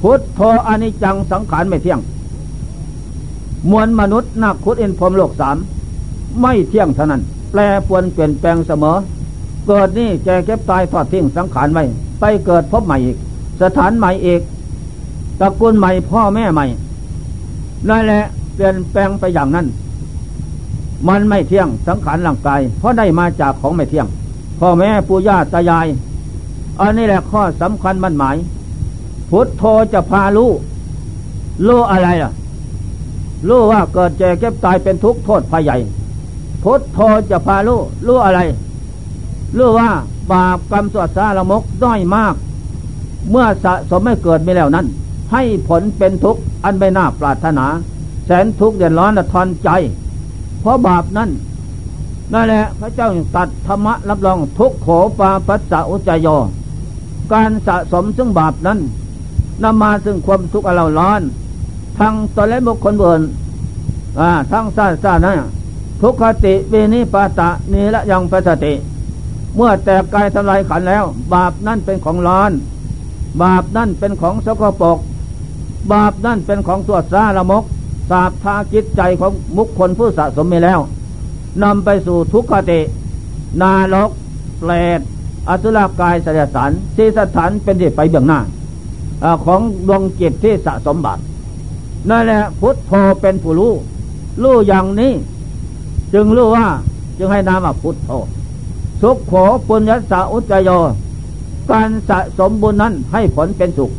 [0.00, 2.00] พุทธโธอนิจังสังขารไม่เที่ยง
[3.70, 5.56] มวลมนุษย์นักคุดเอ็นพรมโลกสาม
[6.40, 8.96] ไม่เที่ยงเท่านั้น แปรปวนเปลี่ยนแปลงเสมอ
[9.66, 11.84] เกิดนี่แกเก็บตายทอดทิ้งสังขารไว้
[12.20, 13.16] ไปเกิดพบใหม่อีก
[13.62, 14.40] สถานใหม่เอก
[15.40, 16.66] ตระกูลใหม่พ่อแม่ใหม่
[17.88, 18.22] นั่นแหละ
[18.54, 19.66] เปลี่ยนแปลงไปอย่างนั้น
[21.08, 24.06] มันไม่เที่ยงสังขารร่างกาย เพราะได้มาจากของไม่เที่ยง
[24.60, 25.86] พ่อแม่ปู่ย่าตายาย
[26.80, 28.36] อันนี้แหละข้อสำคัญมันหมาย
[29.30, 29.62] พุทโธ
[29.92, 30.50] จะพารู้
[31.66, 32.32] รู้อะไรล่ะ
[33.48, 35.76] รู้ว่าเกิดแก่เก็บตายเป็นทุกข์โทษภัยใหญ่
[36.62, 36.98] พุทโธ
[37.30, 38.40] จะพารู้รู้อะไร
[39.56, 39.88] รู้ว่า
[40.30, 42.34] บาปกรรมสวดสารมกด้อยมาก
[43.30, 44.86] เมื่อสะสมไม่เกิดไม่แล้วนั้น
[45.32, 47.66] ให้ผลเป็นทุกข์อันไม่น่าปรารถนา
[48.26, 49.70] แสนทุกข์เดือดร้อนละทอนใจ
[50.60, 51.30] เพราะบาปนั้น
[52.32, 54.88] นั่นแหละพระเจ้าตัดธรรมะรับรองทุกโข
[55.18, 56.36] ปาปัสสะอุจยอ
[57.32, 58.78] การสะสมซึ่งบาปนั้น
[59.62, 61.20] นำมาซึ่งความทุกข์อเราร้อน
[61.98, 63.20] ทั้งตนและบุคคลเบิน
[64.52, 65.32] ทั้งซาซานะ
[66.02, 68.74] ทุกขติเวนิปาตะนีละยังปัสติ
[69.56, 72.50] เมื่อแตกกายทำลายขันแล้ว บาปนั่นเป็นของร้อน
[73.42, 74.98] บาปนั่นเป็นของสกปรก
[75.92, 77.64] บาปนั่นเป็นของตัวซาละมก
[78.10, 80.80] สาบทาจิตใจของมุคคลผู้สะสมมีแล้ว
[81.62, 82.80] นำไปสู่ทุกขติ
[83.60, 84.10] นาลก
[84.58, 85.00] เปรต
[85.48, 88.40] อสุรกายสยสารที่สถานเป็นที่ไปเบื้องหน้า
[89.24, 91.22] อของดวงจิตที่สะสมบัติ
[92.10, 93.72] นั่นแหละพุทโธเป็นผู้รู้
[94.42, 95.12] รู้อย่างนี้
[96.12, 96.66] จึงรู้ว่า
[97.18, 98.10] จึงให้นามว่าพุทโธ
[99.02, 99.32] สุขโข
[99.66, 100.70] ปุญญสาอุจโย
[101.72, 103.90] การสะสมบุญนั้นให้ผลเป็นสุข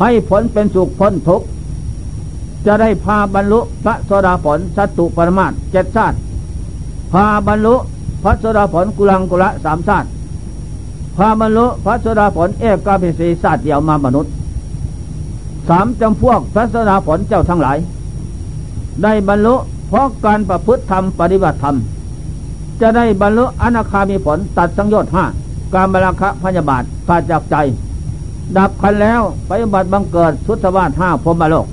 [0.00, 1.46] ให้ผลเป็นสุขพ้นทุกข์
[2.66, 6.16] จะได้พาบรรลุพระโสดาผลสัตุปรมาตเจ็ดชาติ
[7.12, 7.74] พาบรรลุ
[8.22, 10.08] พระโสดาผลกุลังกุละสามชาติ
[11.16, 14.32] พาบรรลุพระโสดาผลเอกาภิสีชาติเดียวมามนุษย์
[15.68, 17.78] สามจำพวกพระโสดาผลเจ้าทั้งหลาย
[19.02, 19.54] ได้บรรลุ
[19.88, 21.76] เพราะการประพฤติธรรมปฏิบัติธรรม
[22.80, 25.24] จะได้บรรลุอนาคามีผลตัดสังโยชน์ห้า
[25.74, 27.56] การบราคะพยาบาทขาดจากใจ
[28.56, 31.66] ดับคันแล้วไปบัติบังเกิดสุทธวาสห้าพรมโลก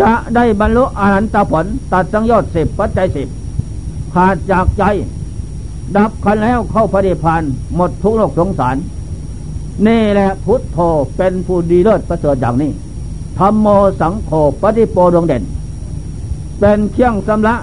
[0.00, 3.28] จะได้บรรลุอรหันตผลตัดสังยชน์สิบปัจจัยสิบ
[4.14, 4.84] ขาดจากใจ
[5.96, 7.42] ดับคันแล้วเข้าพระนิพพาน
[7.76, 8.76] หมดทุกโลกสงสาร
[9.86, 10.78] นี่แหละพุทธโธ
[11.16, 12.70] เป็นผู้ดีเลิศประเสริฐอย่างนี้
[13.38, 13.66] ธรรมโม
[14.00, 14.30] สังโฆ
[14.62, 15.42] ปฏิโปดวงเด่น
[16.60, 17.56] เป็นเที่ยงสำละ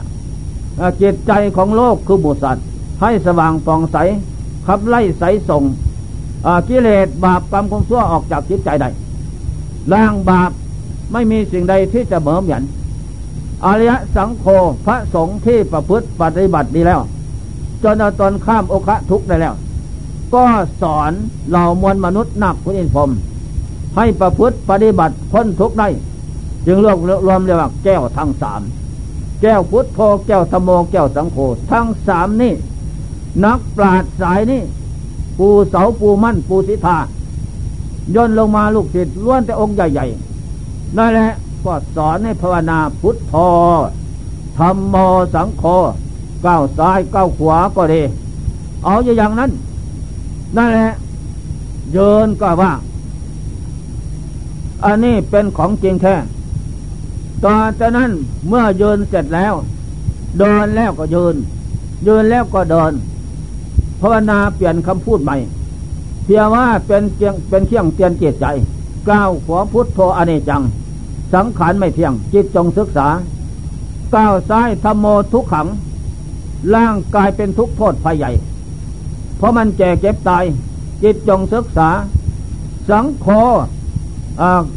[1.02, 2.58] จิตใจของโลกคือบุสัต
[3.02, 3.98] ให้สว่างปองใส
[4.68, 5.64] ขับไล่ใสส่ง
[6.70, 8.90] กิเลสบาปกรรมความชั่วออกจากจิตใจได้
[9.94, 10.52] ล้างบาป
[11.12, 12.64] ไม่มีสิ่งใดที่จะเหมือนยัน
[13.66, 14.46] อริยสังโฆ
[14.86, 17.02] พระสงฆ์ที่ประพฤติปฏิบัติดีแล้ว
[17.84, 19.54] จนเอาตนข้ามโอคะทุกได้แล้ว
[20.36, 20.46] ก็
[20.82, 21.12] สอน
[21.50, 23.10] เหล่ามวลมนุษย์นับคุณอินพรม
[23.96, 25.90] ให้ประพฤติปฏิบัติพ้นทุกได้
[26.66, 28.62] จึงเรียกรวมเรียกว่าแก้วทั้งสาม
[29.42, 31.38] แก้วพุทธโธแก้วธโมแก้วสังโฆ
[31.72, 32.54] ทั้งสามนี่
[33.44, 34.62] นักปราดสายนี่
[35.38, 36.98] ปูเสาปูมั่นปูสิทา
[38.16, 41.30] ย่นลงมาลูกศิษย์ล้วนแต่องค์ใหญ่ๆนั่นแหละ
[41.66, 43.34] ก็สอนให้ภาวนาพุทโธ
[44.58, 44.96] ธรรมโม
[45.34, 45.64] สังโฆ
[46.46, 48.02] ก้าวซ้ายก้าวขวาก็ดี
[48.84, 49.52] เอาอย่างนั้น
[50.58, 50.90] นั่นแหละ
[51.92, 52.72] เยินก็ว่า
[54.84, 56.16] อันนี้เป็นของจริงแท้
[57.44, 58.12] ต่อจากนั้น
[58.48, 59.54] เมื่อเยืนเสร็จแล้ว
[60.40, 61.36] เดินแล้วก็เยืน
[62.04, 62.92] เยืนแล้วก็เดิน
[64.06, 65.38] ภาวนาเปลี่ยนคำพูดใหม่
[66.24, 68.46] เพียงว่าเป็นเพียงเป็นเที่ยงเตียนเกียรใจ
[69.08, 70.62] กล่าวขอพุทโธอเนจัง
[71.34, 73.08] สังขารไม่เที่ยง จิตจงศึกษา
[74.16, 75.68] ก้าวซ้ายธรรมโมทุกขัง
[76.76, 78.32] ร่างกายเป็นทุกโทษภัยใหญ่
[79.38, 80.44] เพราะมันแก่เก็บตาย
[81.04, 81.90] จิตจงศึกษา
[82.90, 83.28] สังโฆ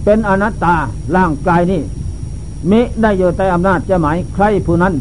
[0.05, 0.75] เป็นอนัตตา
[1.17, 1.81] ร่างกายนี้
[2.71, 4.95] มิได้อยู่ใต้อำนาจจะหมายใครผู้นั้น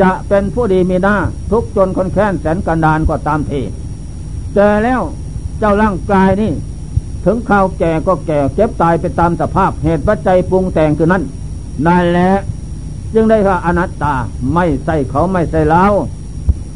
[0.00, 1.16] จะเป็นผู้ดีมีหน้า
[1.50, 3.60] ทุกจนคนแค้นแสนกันดานก็ตามที
[4.54, 5.00] แต่แล้ว
[5.58, 6.52] เจ้าร่างกายนี่
[7.24, 11.22] ถึงข่าวแก่ก็แก่เจ็บตายไปตามสภาพเหตุปัจจัยปรุงแต่งคือนั้น
[11.86, 12.30] นั่นแหละ
[13.14, 14.14] จึงได้ว่าอนัตตา
[14.54, 15.84] ไม่ใส่เขาไม่ใส่เรา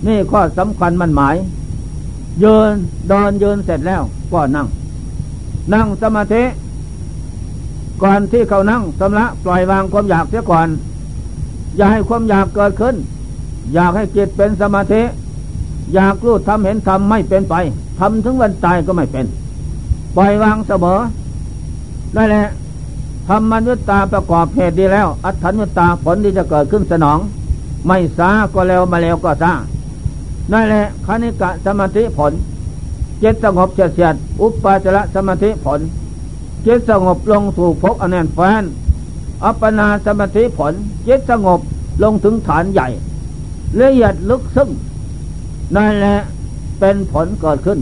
[0.06, 1.36] นี่ข้อสำคัญมันหมาย
[2.42, 2.74] ยืน
[3.10, 4.02] ดอนยืนเสร็จแล้ว
[4.32, 4.66] ก็นั่ง
[5.72, 6.42] นั่งสมาธิ
[8.02, 10.68] ก่อนที่เขานั่งสำละปล่อยวางความอยากเสียก่อน
[11.76, 12.94] อย่าให้ความอยากเกิดขึ้น
[13.74, 15.02] อยากให้จิตเป็นสมาธิ
[15.94, 17.54] อยากรู้ทำเห็นทำไม่เป็นไป
[17.98, 19.26] ทำถึงวันตายก็ไม่เป็น
[20.16, 21.00] ปล่อยวางเสมอ
[22.14, 22.46] ได้แหละ
[23.28, 27.18] ทำมนุตตาประกอบเหตุดีแล้ว อัตถัญญตาผลที่จะเกิดขึ้นสนอง
[27.86, 29.52] ไม่ซาก็แล้วมาแล้วก็ซา
[30.52, 32.32] นั่นแหละคณิกะสมาธิผล
[33.20, 35.80] เจตสงบเฉียดอุปาจระสมาธิผล
[36.62, 38.62] เจตสงบลงถูกพกอแนนแฟน
[39.44, 40.72] อัปปนาสมาธิผล
[41.06, 41.60] จิตสงบ
[42.02, 42.88] ลงถึงฐานใหญ่
[43.80, 44.70] ละเอียดลึกซึ้ง
[45.76, 46.18] นั่นแหละ
[46.80, 47.78] เป็นผลเกิดขึ้น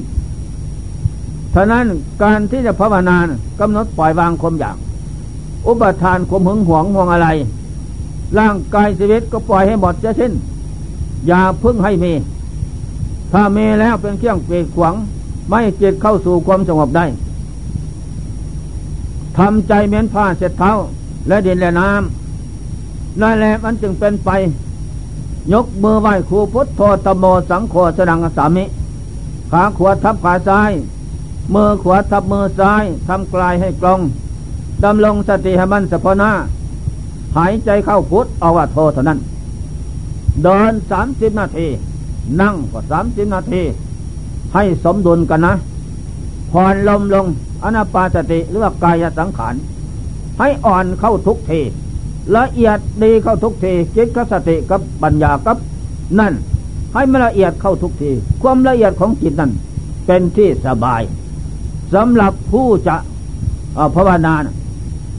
[1.54, 1.86] ฉะนั้น
[2.22, 3.16] การที่จะภาวนา
[3.60, 4.76] กำหนดปล่อยวางความอยาก
[5.66, 7.28] อุปทานความหึงหวงห่วงอะไร
[8.38, 10.32] ร่างกายชีวิตก็ปล่อยให้หมดจะสิ้น
[11.26, 12.12] อย่าพึ่งให้มี
[13.32, 14.94] ถ้ามีแล้วเป็นเครื่องเปรขวาง
[15.48, 17.06] ไม่จิตเข้าสู่ความสงบได้
[19.38, 20.72] ทำใจเหม็นผ้าเสร็จเท้า
[21.28, 24.30] และดินและน้ำนั่นแหละมันจึงเป็นไป
[25.52, 28.64] ยกมือไหว้ครูพุทธโธตโมสังโฆสดังสามิ
[29.50, 30.72] ขาขวาทับขาซ้าย
[31.54, 34.00] มือขวาทับมือซ้ายทำกลายให้กลอง
[34.84, 36.30] ดำลงสติให้มันสะพนา
[37.36, 39.18] หายใจเข้าพุทธเอาว่าโทเท่านั้น
[40.42, 41.66] เดินสามสิบนาที
[42.40, 43.62] นั่งก็สามสิบนาที
[44.54, 45.54] ให้สมดุลกันนะ
[46.50, 47.26] ผ่อนลมลง
[47.62, 49.54] อนาปาสติหรือว่ากายสังขาร
[50.38, 51.60] ให้อ่อนเข้าทุกที
[52.36, 55.56] ละเอียดดีเข้าทุกทีจิตกับสติกับปัญญากับ
[56.18, 56.32] นั่น
[56.92, 58.10] ให้มันละเอียดเข้าทุกที
[58.42, 59.52] ความละเอียดของจิตนั้น
[60.06, 61.02] เป็นที่สบาย
[61.94, 62.96] สำหรับผู้จะ
[63.96, 64.34] ภาวนา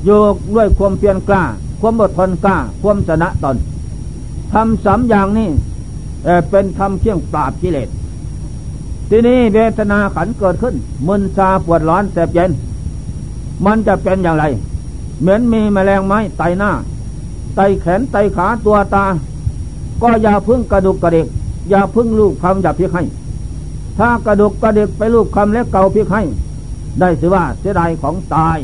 [0.06, 1.44] โยกด้วยความเพียรกล้า
[1.82, 3.58] ความอดทนกล้า ความชนะตน
[4.54, 5.50] ทำสามอย่างนี้
[6.50, 7.90] เป็นทำเที่ยงปราบกิเลส
[9.10, 10.76] ทีนี้เวทนาขันเกิดขึ้น
[11.08, 12.52] มึนชาปวดร้อนแสบเย็น
[13.66, 14.46] มันจะเป็นอย่างไร
[15.20, 16.72] เหมือนมีแมลงไม้ไตหน้า
[17.56, 19.06] ไตแขนไตขาตัวตา
[20.02, 21.28] ก็อย่าพึ่งกระดุกกระเดก
[21.70, 23.04] อย่าพึ่งลูกคำอย่าพิกให้
[23.98, 26.24] ถ้ากระดุกกระเดกไปลูกคำและเกาพิกให้
[27.00, 28.58] ได้สิว่าเสียดายของตาย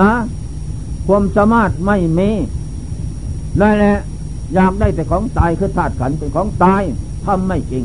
[0.00, 0.10] นะ
[1.06, 2.30] ความสามารถไม่มี
[3.58, 3.98] ได้แหละ
[4.54, 6.82] อยากได้แต่ของตายคือธาตุขันเป็นของตาย
[7.24, 7.84] ทำไม่จริง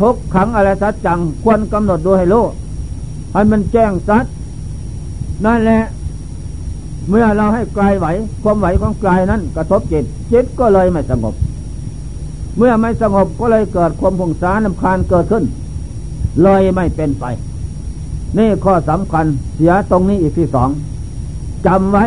[0.00, 2.44] ทุกขังอะไรสัจจังควรกำหนดดูให้รู้
[3.32, 4.26] ให้มันแจ้งสัจ
[5.44, 5.82] นั่นแหละ
[7.08, 8.06] เมื่อเราให้กายไหว
[8.42, 11.34] ความไหวของกายนั้น กระทบจิต จิตก็เลยไม่สงบ
[12.56, 15.44] เมื่อไม่สงบก็เลยเกิดความผงสารนำคาญเกิดขึ้น
[16.42, 17.24] เลยไม่เป็นไป
[18.38, 20.68] นี่ข้อสำคัญเสียตรงนี้อีกที่สอง
[21.66, 22.04] จำไว้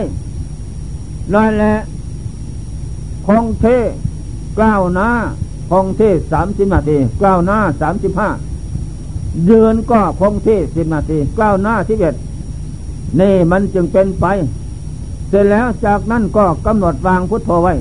[1.33, 1.75] นั่นแหละ
[3.27, 3.65] คงเท
[4.62, 5.09] ก้าวหน้า
[5.69, 8.29] คงเทสามสิบนาทีก้าวหน้าสามสิบห้า
[9.45, 12.15] เดือนก็คงที่สิบนาทีก้าวหน้าสิบเอ็ด
[13.19, 14.25] นี่มันจึงเป็นไป
[15.29, 17.73] เสร็จแล้วจากนั้นก็กำหนดวางพุทโธไว้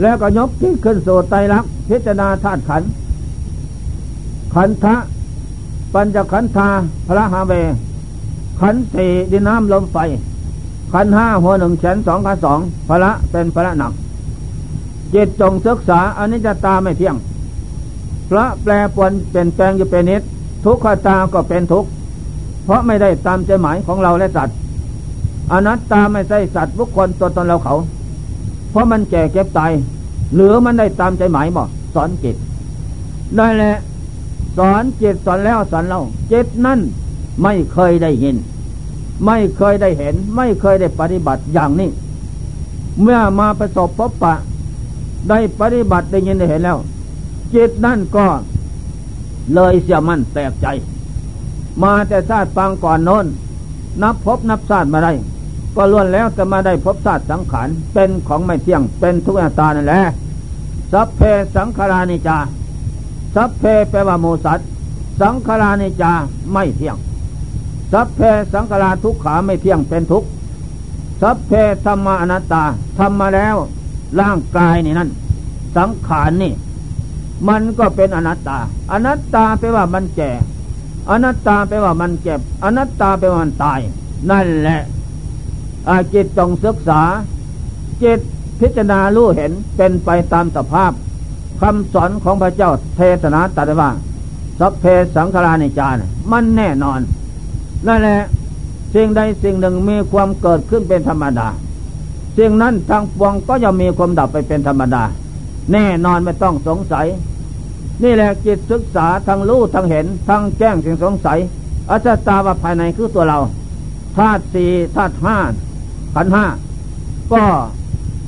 [0.00, 2.82] แล้วก็ยกที่ขึ้นสู่ไตรลักษณ์พิจารณาธาตุขัน
[4.54, 4.94] ขันธะ
[5.92, 6.68] ปัญจขันธา
[7.06, 7.52] พระหาเว
[8.60, 9.96] ขันสี่ดินน้ำลมไฟ
[10.92, 12.58] ขันห้าหัวหนึ่งแขนสองขาสอง
[12.88, 13.92] พระเป็นพระหนัก
[15.14, 17.16] จิตจงศึกษาอนิจจตาไม่เที่ยง
[18.30, 20.22] พระแปรปวนเปลี่ยนแปลงอยู่เป็นนิด
[20.64, 21.88] ทุกขตาก็เป็นทุกข์
[22.64, 24.56] เพราะไม่ได้ตามใจหมายของเราและสัตว์
[25.50, 27.74] อนัตตาไม่ใช่สัตว์บุคคลตัวตนเราเขา
[28.70, 29.72] เพราะมันแก่เก็บตาย
[30.34, 31.62] หรือมันได้ตามใจหมายบ่
[31.94, 32.36] สอนจิต
[33.36, 33.76] ได้แหละ
[34.58, 36.00] สอนจิตสอนแล้วสอนเรา
[36.32, 36.80] จิตนั่น
[37.42, 38.36] ไม่เคยได้ยิน
[39.26, 41.90] ไม่เคยได้เห็น ไม่เคยได้ปฏิบัติอย่างนี้
[43.00, 44.34] เมื่อมาประสบพบปะ
[45.28, 46.78] ได้ปฏิบัติได้ยินได้เห็นแล้ว
[47.54, 48.26] จิตนั่นก็
[49.54, 50.66] เลยเสียมันแตกใจ
[51.82, 53.26] มาแต่ชาติปางก่อนโน้น
[54.02, 55.12] นับพบนับชาติมาได้
[55.76, 60.02] ก็ล้วนแล้วจะมาได้พบศาตร์สังขารเป็นของไม่เที่ยงเป็นทุกข์ตานั่นแหละ
[60.92, 61.20] สัพเพ
[61.56, 62.38] สังขารานิจา
[63.34, 64.60] สัพเพแปลว่าโมสัต
[65.20, 66.12] สังขารานิจา
[66.52, 66.96] ไม่เที่ยง
[67.92, 68.20] สัพเพ
[68.54, 70.28] สังขาราทุกขาไม่เที่ยงเป็นทุกข์
[71.22, 71.52] สัพเพ
[71.84, 72.64] ธรรมาอนัตตา
[72.98, 73.56] ทำมาแล้ว
[74.20, 75.08] ร่างกายนี่นั่น
[75.76, 76.52] สังขารนี่
[77.48, 78.58] มันก็เป็นอนัตตา
[78.92, 80.30] อนัตตาแปลว่ามันแก่
[81.10, 83.80] อนัตตาแปลว่ามันเจ็บ อนัตตาแปลว่ามันตาย
[84.30, 84.80] นั่นแหละ
[86.14, 87.02] จิตจงศึกษา
[88.02, 88.20] จิต
[88.60, 90.92] พิจารณารู้เห็นเป็นไปตามสภาพ
[91.60, 93.90] คำสอนของพระเจ้าเทศนาตรัสว่า
[94.58, 94.84] สัพเพ
[95.16, 97.00] สังขารานิจานมันแน่นอน
[97.86, 98.20] นั่นแหละ
[98.94, 101.48] สิ่งใดสิ่งหนึ่งมีความเกิดขึ้นเป็นธรรมดา
[102.38, 105.02] สิ่งนั้นทางปวงก็จะมีความดับไปเป็นธรรมดา
[105.72, 107.06] แน่นอนไม่ต้องสงสัย
[108.02, 111.38] นี่แหละจิตศึกษาทั้งรู้ทั้งเห็นทั้งแจ้งสิ่งสงสัย
[111.90, 113.38] อาจตาว่าภายในคือตัวเรา
[114.16, 115.38] ธาตุสี่ธาตุห้า
[116.14, 116.44] ขันห้า
[117.32, 117.42] ก็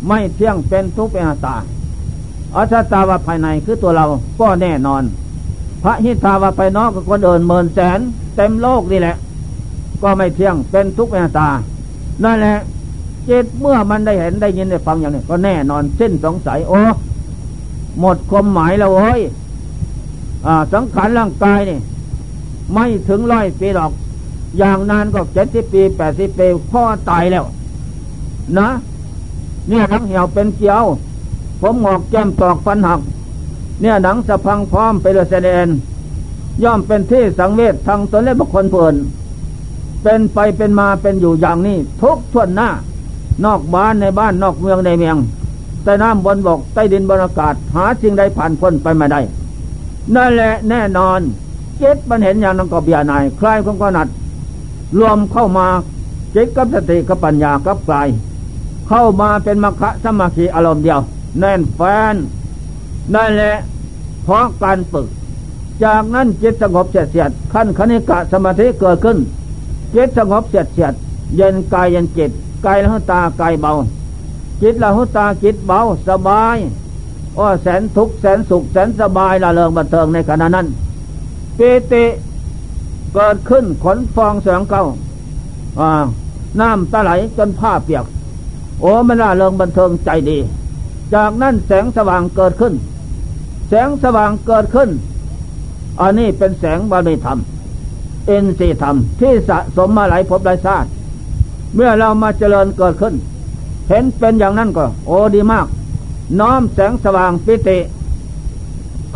[0.08, 1.56] ไม่เที่ยงเป็นทุกข์เป็นอาตา
[2.56, 4.06] อาชาตาวาภายในคือตัวเรา
[4.40, 5.02] ก็แน่นอน
[5.82, 7.98] พระหิทาวาภายนอกกับคนอื่นหมื่นแสน
[8.36, 9.16] เต็มโลกนี่แหละ
[10.02, 11.48] ก็ไม่เที่ยงเป็นทุกข์เป็นอาตา
[12.24, 12.56] นั่นแหละ
[13.28, 16.80] จิตเมื่อมันได้เห็นได้ยินได้ฟังอย่างนี้ก็แน่นอนสิ้นสงสัยโอ้
[18.00, 19.22] หมดความหมายแล้วเฮ้ย
[20.72, 21.78] สังขารร่างกายนี่
[22.72, 23.92] ไม่ถึงร้อยปีหรอก
[24.58, 27.44] อย่างนานก็เจ็ดสิบปีแปดสิบปีพ่อตายแล้ว
[28.58, 28.68] นะ
[29.68, 30.84] เนี่ยหนังเหี่ยวเป็นเกียว
[31.60, 33.00] ผมหงอกแก้มตอกฟันหัก
[33.80, 35.66] เนี่ยหนังสะพังพร้อมไปเลยแสดง
[36.62, 38.94] ย่อมเป็นที่สังเวชทางตนและบุคคลเพื่น
[40.02, 42.68] เป็นไปเป็นมาเป็นอยู่อย่างนี้ ทุกทวนหน้า
[43.44, 45.16] นอกบ้านในบ้านนอกเมืองในเมือง
[45.84, 49.20] ใต้น้ำบนบกใต้ดินบนอากาศ หาสิ่งใดผ่านพ้นไปไมาได้
[50.14, 51.20] นั่นแหละแน่นอน
[51.78, 54.08] เจ็ดมันเห็นอย่างนั้นก็เบียนายคลายของก็นัด
[54.98, 55.66] รวมเข้ามา
[56.32, 58.08] เจิตกับสติกับปัญญากับกาย
[58.88, 61.00] เข้ามาเป็นมรรคสมาธิอารมณ์เดียว
[61.38, 61.80] แน่นแฟ
[62.12, 62.14] น
[63.14, 63.56] นั่นแหละ
[64.24, 65.06] เพราะการฝึก
[65.84, 69.18] จากนั้นจิตสงบเสียดเสียดขั้นคณิกะสมาธิเกิดขึ้น
[69.94, 70.94] จิตสงบเสียดเสียด
[71.36, 72.30] เย็นกายเย็นจิต
[72.66, 73.72] กายละหุตากายเบา
[74.62, 76.56] จิตละหุตาจิตเบาสบาย
[77.34, 80.66] โอ้แสนทุกแสนสุขแสนสบายละเริงบันเทิงในขณะนั้น
[81.58, 82.04] ปิติ
[83.14, 84.84] เกิดขึ้นขนฟองแสงเก้า
[86.60, 88.04] น้ำตาไหลจนผ้าเปียก
[88.84, 90.38] โอ้มันน่าเริงบันเทิงใจดี
[91.14, 92.74] จากนั้นแสงสว่างเกิดขึ้น
[93.68, 94.90] แสงสว่างเกิดขึ้น
[96.00, 97.38] อันนี้เป็นแสงบารมีธรรม
[98.26, 100.88] เอ็นสีธรรมที่สะสมมาหลายภพหลายชาติ
[101.74, 103.14] เมื่อเรามาเจริญเกิดขึ้น
[103.88, 105.66] เห็นเป็นอย่างนั้นก็ โอ้ดีมาก
[106.40, 107.78] น้อมแสงสว่างปิติ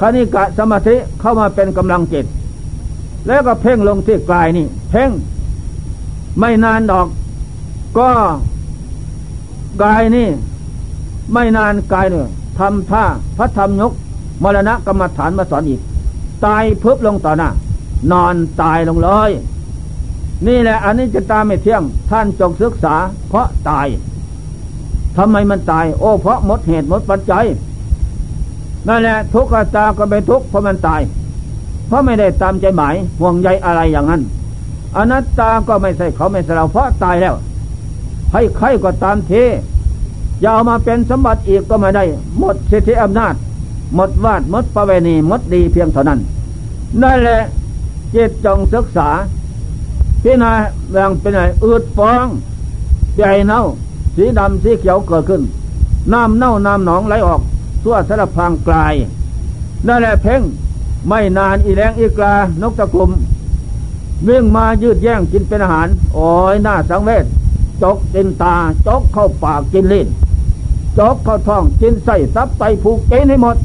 [0.01, 2.27] คณิกะสมาธิเข้ามาเป็นกำลังจิต
[3.27, 5.11] แล้วก็เพ่งลงที่กายนี่ เพ่ง
[6.39, 7.07] ไม่นานดอก
[7.99, 8.11] ก็
[9.83, 10.29] กายนี่
[11.33, 13.05] ไม่นานกายเนี่ยทำท่า
[13.37, 13.93] พระธรรมยก
[14.43, 15.81] มรณะกรรมฐานมาสอนอีก
[16.45, 17.49] ตายพึบลงต่อหน้า
[18.13, 19.31] นอนตายลงเลย
[20.47, 22.95] นี่แหละอันนี้จะตามไม่เที่ยง ท่านจงศึกษา
[23.29, 23.87] เพราะตาย
[25.17, 27.45] ทำไมมันตาย โอ้เพราะหมดเหตุหมดปัจจัย
[28.89, 31.01] นั่นแหละทุกขตาก็เป็นทุกข์เพราะมันตาย
[31.87, 34.23] เพราะไม่ได้ตามใจหมายห่วงใยอะไรอย่างนั้น
[34.97, 37.35] อนัตตาก็ไม่ใช่เขาไม่ใช่เราเพราะตายแล้ว
[38.33, 39.33] ให้ใครก็ตามเท
[40.41, 42.05] อย่าเอามาเป็นสมบัติอีกก็ไม่ได้
[42.39, 43.35] หมดสิทธิอำนาจ
[43.95, 46.21] หมดวาดหมดประเวณีหมดดีเพียงเท่านั้น
[47.03, 47.41] นั่นแหละ
[48.15, 49.09] จิตจงศึกษา
[50.23, 50.53] พี่นา
[50.91, 52.27] แบ่งเป็นไงอืดฟอง
[53.17, 53.61] ใหญ่เน่า
[54.17, 55.43] สีดำสีเขียวเกิดขึ้น
[56.13, 57.41] น้ำเน่าน้ำหนองไหลออก
[57.83, 58.95] ทั่วสารพังกลาย
[59.87, 60.43] นั่นแหละเพ่ง
[61.09, 63.11] ไม่นานอีแรงอีกลานกตะกุม
[64.29, 67.25] วิ่งมายืดแย่งกินเป็นอาหาร โอ้ยหน้าสังเวช
[67.83, 68.55] จกกินตา
[68.87, 70.07] จกเข้าปากกินลิ้น
[70.99, 73.57] จกเข้าท้องกินไส้ซับไตผูกเกณฑ์ให้หมด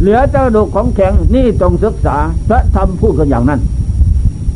[0.00, 2.16] เหลือเจ้าดุของแข็งนี่จงศึกษา
[2.48, 3.60] พระธรรมพูดกันอย่างนั้น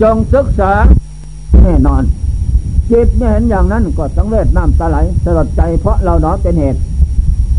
[0.02, 0.70] จงศึกษา
[1.62, 2.02] แน่นอน
[2.90, 6.80] จิตไม่เห็นอย่างนั้นก็สังเวชน้ำตาไหลสลดใจเพราะเราหนอเป็นเหตุ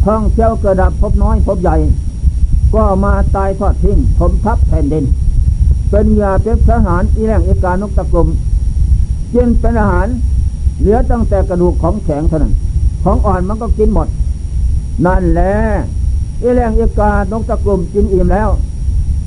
[0.05, 1.75] ท่องเที่ยวกิดดับพบน้อยพบใหญ่
[2.75, 5.05] ก็มาตายทอดทิ้งผมทับแผ่นดิน
[5.89, 8.27] เป็นยาเป็นทหารอีแรงอีการนกตะกลม
[9.33, 10.07] กินเป็นอาหาร
[10.79, 12.53] เหลือตั้งแต่กระดูกของแข็งเท่านั้น
[13.03, 14.07] ของอ่อนมันก็กินหมด
[15.05, 15.53] นั่นแหละ
[16.41, 18.49] อีแรงอีกานกตะกลุ่มกินอิ่มแล้ว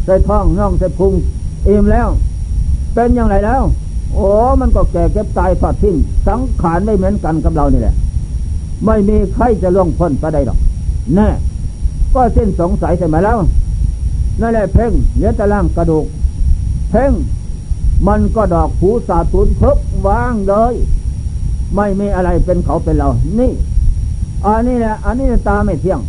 [0.04, 1.12] ใส่ท้องน่องใส่พุง
[1.68, 2.08] อิ่มแล้ว
[2.94, 3.62] เป็นอย่างไรแล้ว
[4.14, 4.28] โอ้
[4.60, 7.94] มันก็แก่เก็บตายทอดทิ้งสังขารไม่เหมือนกันกับเรานี่แหละ
[8.86, 10.58] ไม่มีใครจะล่วงพ้นไปได้หรอก
[11.14, 11.28] แน่
[12.14, 13.38] ก็สิ้นสงสัยใช่ไหมแล้ว
[14.40, 16.04] นั่นแหละเพ่งเหลือแต่ล่างกระดูก
[16.90, 17.12] เพ่ง
[18.08, 20.74] มันก็ดอกผูสาตุนเพิบวางเลย
[21.74, 23.52] ไม่มีอะไรเป็นเขาเป็นเรา นี่
[24.46, 26.00] อันนี้แหละ อันนี้ตาไม่เที่ยง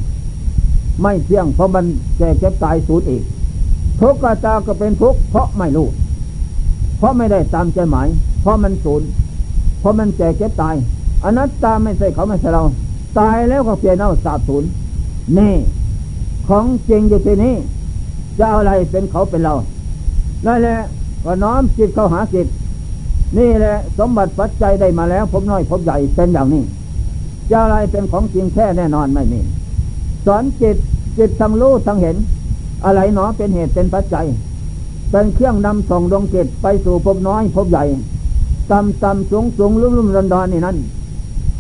[1.01, 1.85] ไม่เที่ยง เพราะมัน
[2.17, 3.23] แก่เก็บตายสูญอีก
[3.99, 5.87] ทุกข์กตาก็เป็นทุกข์เพราะไม่รู้
[6.97, 8.07] เพราะไม่ได้ตามใจหมาย
[8.41, 9.01] เพราะมันสูญ
[9.79, 10.75] เพราะมันแก่เก็บตาย
[11.23, 12.63] อนัตตาไม่ใช่เขาไม่ใช่เรา
[13.19, 14.63] ตายแล้วก็เปลี่ยนเอาสาบสูญ
[15.37, 15.53] นี่
[16.47, 17.55] ของจริงอยู่ที่นี้
[18.37, 19.53] จะเอาอะไรเป็นเขาเป็นเรา
[20.45, 20.77] นั่นแหละ
[21.23, 22.47] ก็น้อมจิตเข้าหาจิต
[23.37, 26.63] นี่แหละสมบัติปัจจัยได้มาแล้วผมน้อยผมใหญ่เป็นอย่างนี้
[27.51, 29.39] จะอะไรเป็นของจริงแค่แน่นอนไม่มี
[30.25, 30.77] สอนจิต
[31.17, 32.17] จิตทั้งรู้ทั้งเห็น
[32.85, 34.25] อะไรหนอเป็นเหตุเป็นปัจจัย
[35.11, 37.83] เป็นเครื่องนำส่งดวงจิตไปสู่ภพน้อยภพใหญ่
[38.71, 40.77] ต่ำต่ำสูงสูงลุ่มลุ่มดอนดอนนี่นั่น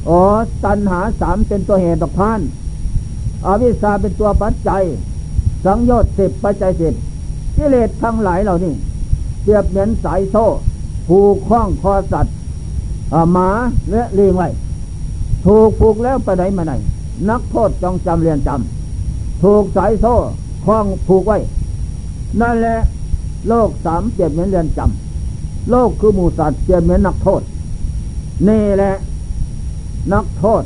[0.07, 0.19] อ๋อ
[0.65, 2.39] ตัณหาสามเป็นตัวเหตุตกพาน
[3.45, 4.83] อวิชชาเป็นตัวปัจจัย
[5.65, 6.93] สังโยชน์สิบปัจจัยสิบ
[7.57, 8.73] กิเลสทั้งหลายเหล่านี้
[9.43, 10.45] เปรียบเหมือนสายโซ่
[11.09, 12.35] ผูกคล้องคอสัตว์
[13.33, 13.49] หมา
[13.91, 14.47] และลิงไว้
[15.45, 16.73] ถูกผูกแล้วไปไหนมาไหน
[17.29, 20.15] นักโทษจองจำเรียนจำถูกสายโซ่
[20.65, 21.37] คล้องผูกไว้
[22.41, 22.77] นั่นแหละ
[23.47, 27.41] โลกสามเปรียบเหมือนเรียนจำโลกคือหมูสัตว์เปรียบเหมือนนักโทษ
[28.47, 28.93] นี่แหละ
[30.13, 30.63] นักโทษ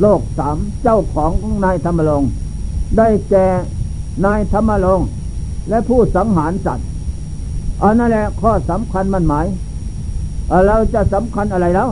[0.00, 2.22] โลกสามเจ้าของของนายธรรมลง
[2.96, 3.46] ได้แก่
[4.24, 5.00] นายธรรมลง
[5.68, 6.86] และผู้สังหารสัตว์
[7.82, 9.46] อันนั่นแหละข้อสำคัญมันหมาย
[10.66, 11.88] เราจะสำคัญอะไรแล้ว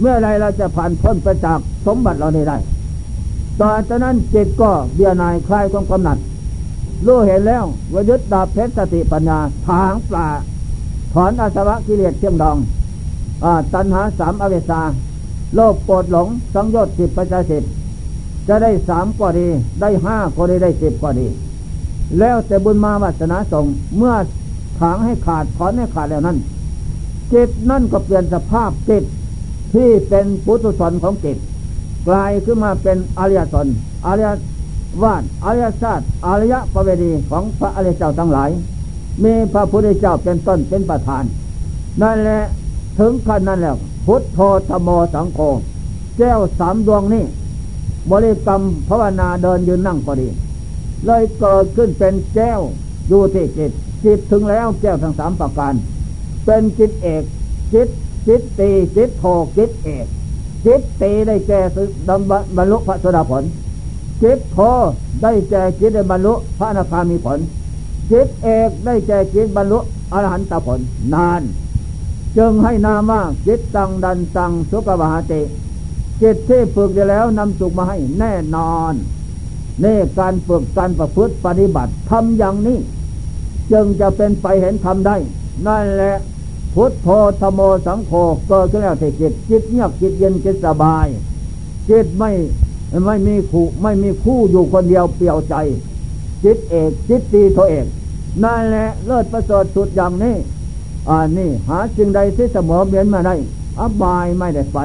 [0.00, 2.58] เมื่อไรเราจะผ่านพ้นไปจากสมบัติเราได้
[3.60, 6.18] ต่อจากนั้นจิตก็เบียนายคลายความกำหนัด
[7.06, 9.38] รู้เห็นแล้ววยึดดาบเพชรสติปัญญา
[9.68, 10.26] ทางปลา
[11.12, 12.56] ถอนอาสวะกิเลสเชียงดอง
[13.44, 14.80] อตัณหาสามอเวสา
[15.54, 17.62] โลภโกรธหลง สังโยชน์สิบปัจจัยสิบ
[18.48, 19.46] จะได้สามก็ดี
[19.80, 21.26] ได้ห้าก็ดีได้สิบก็ดี
[22.18, 23.64] แล้วแต่บุญมาวาสนาส่ง
[23.96, 24.14] เมื่อ
[24.80, 26.38] ถางให้ขาดถอนให้ขาดแล้วนั้น
[27.32, 29.04] จิตนั่นก็เปลี่ยนสภาพจิต
[29.74, 31.38] ที่เป็นปุถุชนของจิต
[32.08, 33.66] กลายขึ้นมาเป็นอริยชน
[34.06, 34.28] อริย
[35.02, 38.50] วานอริยชาติอริยประเวณีของพระอริยเจ้าทั้งหลาย
[39.24, 41.24] มีพระพุทธเจ้าเป็นต้นเป็นประธาน
[42.02, 42.42] นั่นแหละ
[42.98, 45.38] ถึงขั้นนั้นแล้ว พุทโธธโมสังโฆ
[46.18, 47.24] แก้วสามดวงนี้
[48.10, 50.28] บริกรรมภาวนาเดินยืนนั่งพอดี
[51.06, 52.60] เลยเกิดขึ้นเป็นแก้ว
[53.08, 53.72] อยู่ที่จิต
[54.04, 55.74] จิตถึงแล้วแก้วทั้งสามประการ
[56.46, 57.22] เป็นจิตเอก
[57.74, 57.88] จิต
[58.26, 59.24] จิตตีจิตโท
[59.56, 60.06] จิตเอก
[60.66, 61.60] จิตตีได้แก่
[62.08, 63.44] ดำบรรลุพระสดาผล
[64.22, 64.58] จิตโท
[65.22, 67.38] ได้แก่จิตได้บรรลุพระอนาคามีผล
[68.10, 69.78] จิตเอกได้แก่จิตบรรลุ
[70.12, 70.80] อรหันตผล
[71.14, 71.42] นาน
[72.36, 75.42] จึงให้นามว่าจิตตังดันตังสุกวาติ
[76.22, 78.94] จิตที่ฝึกได้แล้วนำสุขมาให้แน่นอน
[79.84, 82.78] นี่การฝึกการประพฤติปฏิบัติทำอย่างนี้
[83.72, 85.16] จึงจะเป็นไปเห็นธรรมได้
[85.66, 86.16] นั่นแหละ
[86.78, 87.08] พุทโธ
[87.40, 88.12] ธโมสังโฆ
[88.48, 91.06] เกิดขึ้นแล้วที่จิตจิตเงียบจิตเย็นจิตสบาย
[91.88, 92.30] จิตไม่
[93.06, 95.54] ไม่มีคู่ไม่มีคู่อยู่คนเดียวเปลี่ยวใจ
[96.44, 97.86] จิตเอกจิตตีโทเอก
[98.42, 100.34] นั่นแหละเลิศประเสริฐสุดอย่างนี้
[101.08, 103.34] อ่านี่ หาจึงใดที่เสมอเบียนมาได้
[103.80, 104.78] อบายไม่ได้ไป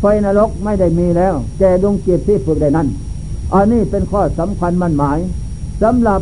[0.00, 2.88] ไฟนรกไม่ได้มีแล้วแกดวงจิตที่ฝึกได้นั้น
[3.54, 5.18] อันนี้เป็นข้อสำคัญมั่นหมาย
[5.82, 6.20] สำหรับ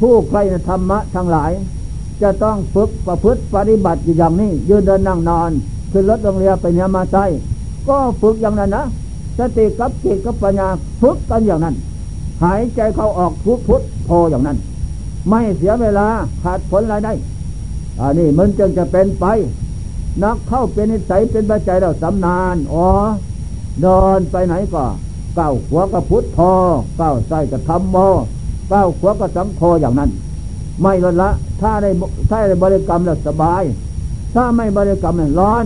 [0.00, 1.52] ผู้ใครธรรมะทั้งหลาย
[2.22, 5.50] จะต้องฝึกประพฤติปฏิบัติอย่างนี้ ยืนเดินนั่งนอน
[5.92, 7.24] ขึ้นรถโรงเรียนไปเนื้อมาใต้
[7.88, 8.84] ก็ฝึกอย่างนั้นนะ
[9.38, 10.68] สติกับจิตกับปัญญา
[11.00, 11.74] ฝึกกันอย่างนั้น
[12.42, 14.58] หายใจเข้าออกพุทพุทโออย่างนั้น
[15.28, 16.06] ไม่เสียเวลา
[16.42, 17.12] ขาดผลรายได้
[18.00, 19.24] อันนี้มันจึงจะเป็นไป
[20.22, 22.86] นักเข้าเป็นนิสัยเป็นปัจจัยเราสำนานอ๋อ
[23.82, 24.84] เดินไปไหนก็
[25.34, 26.50] เก้าหัวกับพุทธพอ
[26.96, 27.96] เก้าใส่กับธรรมโม
[28.72, 30.10] ก้าวขวาก็สังโฆอย่างนั้น
[30.82, 31.90] ไม่ลดละ ถ้าได้
[32.30, 33.62] ถ้าได้บริกรรมแล้วสบาย
[34.34, 35.64] ถ้าไม่บริกรรมเนี่ยร้อน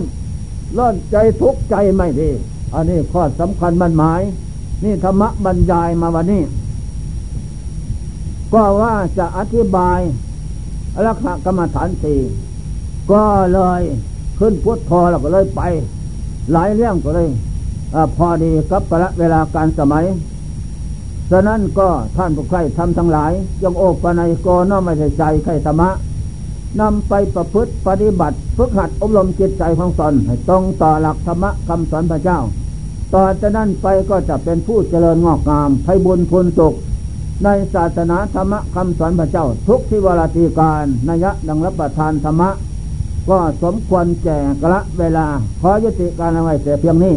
[0.77, 2.29] ร้อนใจทุกข์ใจไม่ดี
[2.73, 4.21] อันนี้ข้อสำคัญมันหมาย
[4.83, 6.43] นี่ธรรมะบรรยายมาวันนี้
[8.53, 9.99] ก็ว่าจะอธิบาย
[11.07, 12.19] ลักษณะกรรมฐานสี่
[13.11, 13.81] ก็เลย
[14.39, 15.61] ขึ้นพุทธพอแล้วก็เลยไป
[16.53, 17.27] หลายเรื่องก็เลย
[17.95, 20.05] อพอดีกับกระเวลาการสมัย
[21.31, 23.31] ฉะนั้นก็ท่านผู้ใครทำทั้งหลาย
[23.63, 25.89] ยงโอปนัยกน้อมไม่ใช่ใจใครธรรมะ
[26.79, 32.39] นำไปประพฤติปฏิบัติฝึกหัดอบรมจิตใจของตนให้ตรงต่อหลักธรรมะคำสอนพระเจ้า
[33.13, 36.73] ต่อจากนั้นไปก็จะเป็นผู้เจริญงอกงามไพบุญพูนสุข
[37.43, 42.49] ในศาสนาธรรมะคำสอนพระเจ้า ทุกที่วราตีการนยะดังรับประทานธรรมะ
[43.29, 45.27] ก็สมควรแก่กระเวลา
[45.61, 47.13] ขอยุติการเอาไว้แต่เพียงนี้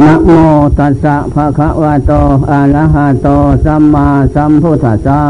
[0.00, 0.30] นะโม
[0.78, 2.12] ตัสสะภะคะวะโต
[2.50, 3.28] อะระหะโต
[3.64, 5.22] สัมมาสัมพุทธัสสะ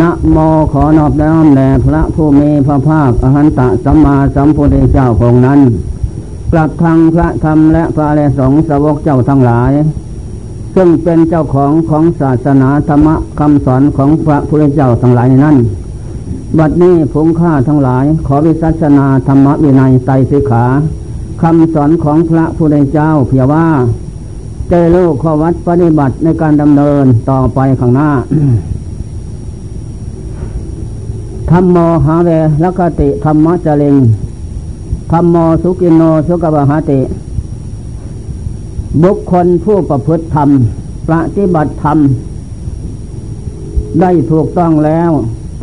[0.00, 0.36] นะโม
[0.72, 5.60] ขอนอบน้อมแด่พระผู้มีพระภาคอหันตะสัมมาสัมพุทธเจ้าของนั้น
[6.52, 9.72] กลับทางพระธรรมและพระอรสงสาวกเจ้าทั้งหลาย
[10.74, 15.56] ซึ่งเป็นเจ้าของของศาสนาธรรมคำสอนของพระพุทธเจ้าทั้งหลายนั้น
[16.58, 20.64] บัดนี้ผงข้าทั้งหลายขอวิสัชนาธรรมวินัยไตรสิขา
[21.42, 23.66] คำสอนของพระพุทธเจ้าเพียว่า
[24.68, 28.10] เจโลกขวัดปฏิบัติในการดำเนินต่อไปข้างหน้า
[31.50, 31.76] ธรรมโม
[32.06, 32.30] หาเว
[32.62, 33.96] ลกติธรรมะจริง
[35.12, 37.00] ธรรมโมสุกินโนสุกบหาติ
[39.02, 40.48] บุคคลผู้ประพฤติธรรม
[41.08, 41.98] ปฏิบัติธรรม
[44.00, 45.10] ได้ถูกต้องแล้ว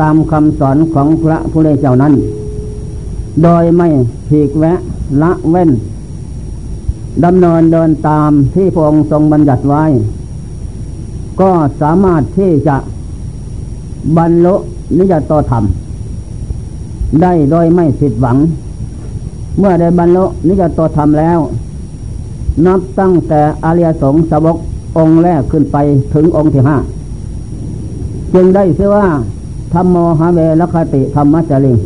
[0.01, 2.13] ตามคำสอนของพระพุทธเจ้านั้น
[3.43, 3.87] โดยไม่
[4.29, 4.79] ผีกแวะ
[5.21, 5.71] ละเว้น
[7.25, 9.83] ดำเนินเดินตามที่พระองค์ทรงบัญญัติไว้
[11.41, 11.51] ก็
[11.81, 12.77] สามารถที่จะ
[14.17, 14.55] บรรลุ
[14.97, 15.63] นิยตธรรม
[17.21, 18.37] ได้โดยไม่ผิดหวัง
[19.59, 21.39] เมื่อได้บรรลุนิยตธรรมแล้ว
[22.65, 24.57] นับตั้งแต่อริยสงฆ์สาวก
[24.97, 25.77] องค์แรกขึ้นไป
[26.13, 26.77] ถึงองค์ที่ห้า
[28.33, 29.05] จึงได้เสียว่า
[29.73, 31.77] ธรรมโมหเวรคติธรรมจริง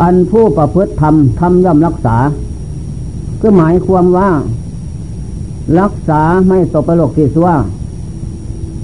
[0.00, 2.16] อันผู้ประพฤติธรรมทำย่อมรักษา
[3.40, 4.28] ก็หมายความว่า
[5.80, 7.48] รักษาไม่ตกไปโลกที่ซัว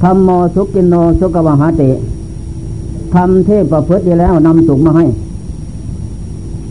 [0.02, 1.90] ธรรมโมสุกินโนสุกวหาติ
[3.14, 5.04] ทำที่ประพฤติแล้วนำสุขมาให้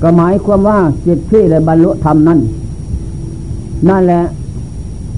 [0.01, 2.39] ก็หมายความว่าจิตที่ได้บรรลุธรรมนั้น
[3.89, 4.23] นั่นแหละ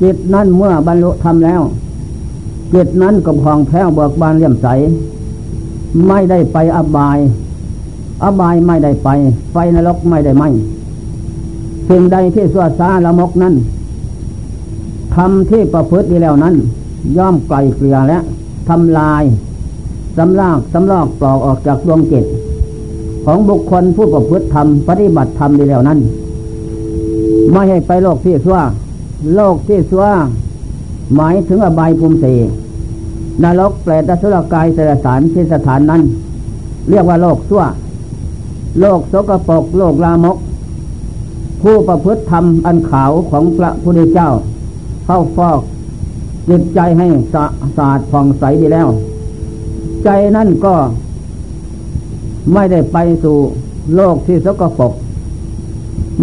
[0.02, 1.62] จิตนั้นเมื่อบรรลุธรรมแล้ว
[2.74, 4.68] จิตนั้นก็พองแผ้วเบิกบานเลี่ยมใส
[6.08, 7.18] ไม่ได้ไปอบาย
[8.24, 9.10] อบายไม่ได้ไป
[9.52, 10.44] ไฟนรกไม่ได้ไหม
[11.90, 13.54] สิ่งใดที่สวดสาละมกนั้น
[15.16, 16.56] ทำที่ประพฤติแล้วนั้น
[17.18, 18.18] ย่อมไกลเกลี่ยและ
[18.70, 19.24] ทำลาย
[20.18, 22.26] สำลากสำลอกปลอกออกจากดวงจิต
[23.26, 26.00] ของบุคคลผู้ประพฤติธรรมปฏิบัติธรรมดีแล้วนั้น
[27.52, 28.60] ไม่ให้ไปโลกที่ซัว
[29.36, 30.06] โลกที่ซัว
[31.16, 32.34] หมายถึงอบายภูมิสี
[33.44, 36.02] นรกเปรตสุรกายเสสารที่สถานนั้น
[36.90, 37.64] เรียกว่าโลกซัว
[38.80, 40.38] โลกสกปรกโลกลามก
[41.62, 44.30] ผู้ประพฤติธรรมอันขาวของพระพุทธเจ้า
[45.06, 45.60] เข้าฟอก
[46.50, 47.44] จิตใจให้สะ
[47.80, 48.88] อาดผ่องใสดีแล้ว
[50.04, 50.76] ใจนั่นก็
[52.54, 53.38] ไม่ได้ไปสู่
[53.96, 54.94] โลกที่สกปรก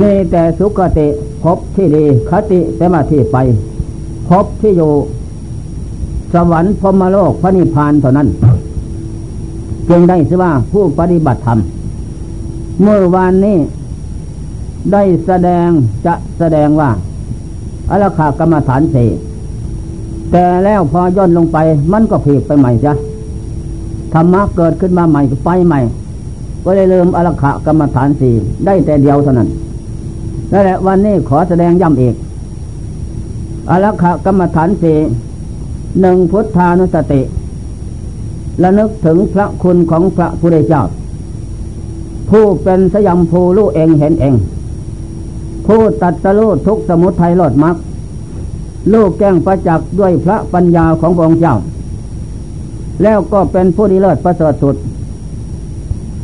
[0.00, 1.06] มีแต่สุขติ
[1.42, 3.36] พบที่ดีคติสมาธิไป
[4.28, 4.92] พบที่อยู่
[6.32, 8.28] สวรรค์พมโลกพระนิพพานเท่านั้น
[9.88, 11.58] จึงได้สิว่าผู้ปฏิบัติธรรม
[12.82, 13.58] เมื่อวานนี้
[14.92, 15.68] ได้แสดง
[16.06, 16.90] จะแสดงว่า
[17.90, 19.08] อรคากรรมฐานสี่
[20.32, 21.58] แต่แล้วพอย่นลงไป
[21.92, 22.92] มันก็ผิดไปใหม่จ้ะ
[24.14, 25.80] ธรรมะเกิดขึ้นมาใหม่ไปใหม่
[26.64, 28.34] ก็ได้เริ่มอรขะกรรมฐานสี่
[28.66, 29.48] ได้แต่เดียวเท่านั้น
[30.52, 32.14] นั่นแหละวันนี้ขอแสดงย้ำอีก
[33.70, 34.96] อรขะกรรมฐานสี่
[36.00, 37.20] หนึ่งพุทธานุสติ
[38.60, 40.82] และนึกถึงพระคุณของพระพุทธเจ้า
[42.30, 44.34] ผู้เป็นสยามภูรู้เองเห็นเอง
[45.66, 47.76] ผู้ตัดสรู้ทุกสมุทัยลดมัก
[48.92, 51.56] ลูกแก้งประจักษ์ด้วยพระปัญญาของพระองค์เจ้า
[53.02, 54.76] แล้วก็เป็นผู้ดีเลิศประเสริฐสุด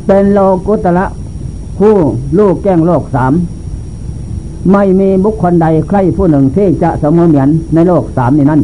[0.07, 1.05] เป็นโลกุตละ
[1.79, 1.95] ผู้
[2.39, 3.33] ลูกแก้งโลกสาม
[4.71, 8.61] ไม่มีบุคคลใดใครผู้หนึ่งที่จะเสมอเหมือนในโลกสามนี้นั้น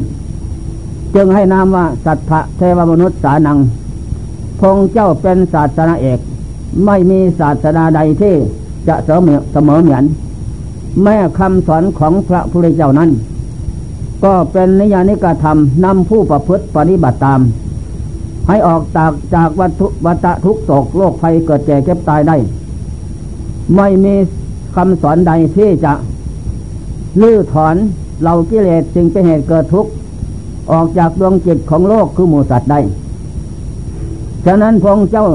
[1.16, 3.58] จึงให้นามว่าสัทธะเทวมนุษย์สานัง
[4.60, 6.20] พงเจ้าเป็นศาสนาเอก
[6.86, 8.36] ไม่มีศาสนาใดที่
[8.88, 10.04] จะเสมอเสมอเหมือน
[11.04, 13.10] แม่คำสอนของพระพุทธเจ้านั้น
[14.24, 17.42] ก็เป็นนิยานิกธรรมนำผู้ประพฤติปฏิบัติตาม
[18.48, 22.38] ให้ออกจากจากวัฏวัฏทุกโศกโรคภัยเกิดแก่เก็บตายได้
[23.76, 24.16] ไม่มี
[24.76, 25.94] คำสอนใดที่จะ
[27.22, 27.76] ลื้อถอน
[28.22, 29.92] เหล่ากิเลสสิ่งเป็นเหตุเกิดทุกข์
[30.72, 32.80] ออกจากดวงจิตของโลกคือหมูสัตว์ได้
[34.46, 35.26] ฉะนั้นพระองเจ้า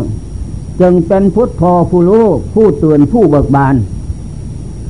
[0.81, 3.75] จึงเป็นพุทธพอผู้รู้ผู้ตื่นผู้เบิกบาน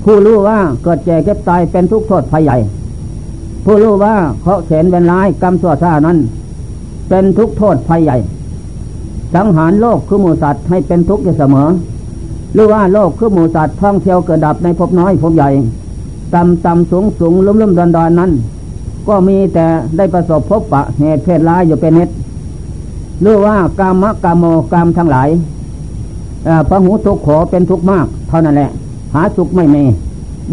[0.05, 2.57] ผู้รู้ว่าเกิดแก่เก็บตายเป็นทุกข์โทษภัยใหญ่
[3.65, 6.19] ผู้รู้ว่าเขาเข็นเป็นร้ายกรรมสัวซานั้น
[7.09, 8.17] เป็นทุกข์โทษภัยใหญ่
[9.35, 11.69] สังหารโลกคือหมูสัตว์ให้เป็นทุกข์อยู่เสมอ
[12.55, 15.51] หรือว่าโลกคือหมูสัตว์ท่องเที่ยวเกิดดับในภพน้อยภพใหญ่
[16.35, 18.31] ต่ำต่ำสูงสูงลุ่มลุ่มดอนดอนนั้น
[19.09, 19.67] ก็มีแต่
[19.97, 22.09] ได้ประสบพบปะเหตุเพศร้ายอยู่เป็นเนิด
[23.23, 25.29] หรือว่ากามะกามโมกามทั้งหลาย
[26.69, 28.71] พระหูทุกขอเป็นทุกข์มาก เท่านั้นแหละ
[29.15, 29.85] หาสุขไม่มี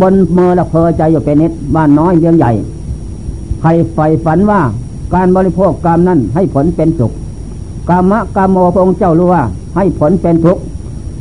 [0.02, 2.52] บนเมื่อละเพอใจอยู่เป็นนิดบ้านน้อยเลี้ยงใหญ่
[3.62, 4.62] ใครใฝ่ฝันว่า
[5.14, 7.12] การบริโภคกรรมนั้นให้ผลเป็นสุข
[7.90, 9.44] กามะกามโมพระองค์เจ้ารู้ว่า
[9.76, 10.62] ให้ผลเป็นทุกข์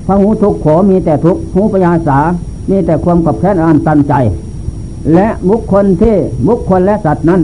[0.06, 2.18] พระหูทุกขอมีแต่ทุกข์หูปยาสา
[2.70, 4.14] มีแต่ความกับแค้นอันตันใจ
[5.14, 6.16] และมุคคลที่
[6.46, 7.42] มุคคลและสัตว์นั้น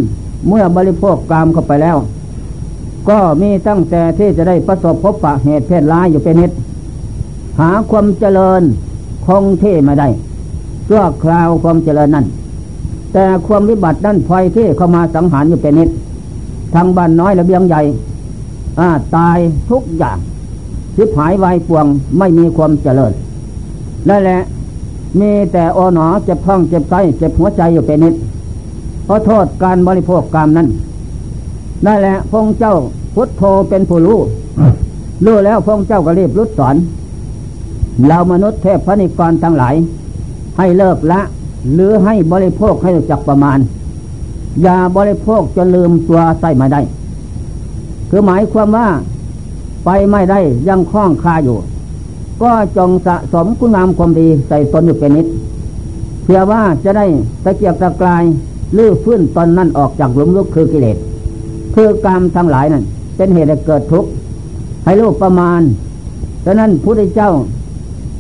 [0.48, 1.96] เมื่อบริโภคกามเข้าไปแล้ว
[3.08, 6.50] ก็มีตั้งแต่ที่จะได้ประสบพบปะเหตุเพศร้ายอยู่เป็นนิด
[7.60, 8.62] หาความเจริญ
[9.26, 10.08] คงเท่ไม่ได้
[10.88, 12.26] ชั่วคราวความเจริญนั้น
[13.12, 15.88] แต่ความวิบัตินั้นพลอยที่เข้ามาสังหารอยู่เป็นนิด
[16.74, 17.80] ทางบ้านน้อยระเบียงใหญ่
[19.16, 19.38] ตาย
[19.70, 20.18] ทุกอย่าง
[20.96, 21.86] ชิบหายวายป่วง
[22.18, 23.12] ไม่มีความเจริญ
[24.08, 24.40] นั่นแหละ
[25.20, 28.14] มีแต่อหนอเจ็บท้องเจ็บไส้เจ็บหัวใจอยู่เป็นนิด
[29.04, 30.68] เพราะโทษการบริโภคกรรมนั้น
[31.86, 32.74] นั่นแหละพงเจ้า
[33.14, 34.18] พุทโธเป็นผู้รู้
[35.24, 36.76] รู้แล้วพงเจ้าก็รีบรุดสอน
[38.08, 39.74] เรามนุษย์เทพพระนิกรทั้งหลาย
[40.58, 41.20] ให้เลิกละ
[41.72, 43.58] หรือให้บริโภคให้จักประมาณ
[44.62, 46.80] อย่าบริโภคจนลืมตัวใส่มาได้
[48.10, 48.88] คือหมายความว่า
[49.84, 51.58] ไปไม่ได้ยังคล้องคาอยู่
[52.42, 55.26] ก็จงสะสมคุณงามความดีใส่ตนอยู่เป็นนิด
[56.24, 57.06] เพื่อว่าจะได้
[57.44, 58.22] ตะเกียบตะกลาย
[58.76, 60.96] ลื้อฟื้นตอนนั่นออกจากหลุมลุกคือกิเลส
[61.74, 62.84] คือกรรมทั้งหลายนั่น
[63.16, 64.10] เป็นเหตุให้เกิดทุกข์
[64.84, 65.60] ให้รู้ประมาณ
[66.44, 67.30] ฉะนั้นพระเจ้า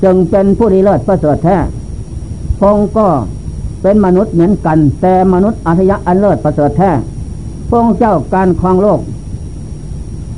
[0.04, 1.56] จึงเป็นผู้ดีเลิศประเสริฐแท้
[2.60, 3.06] พงก็
[3.82, 6.90] เป็นมนุษย์เหมือนกัน แต่มนุษย์อัธยะอันเลิศประเสริฐแท้
[7.70, 9.00] พงเจ้าการครองโลก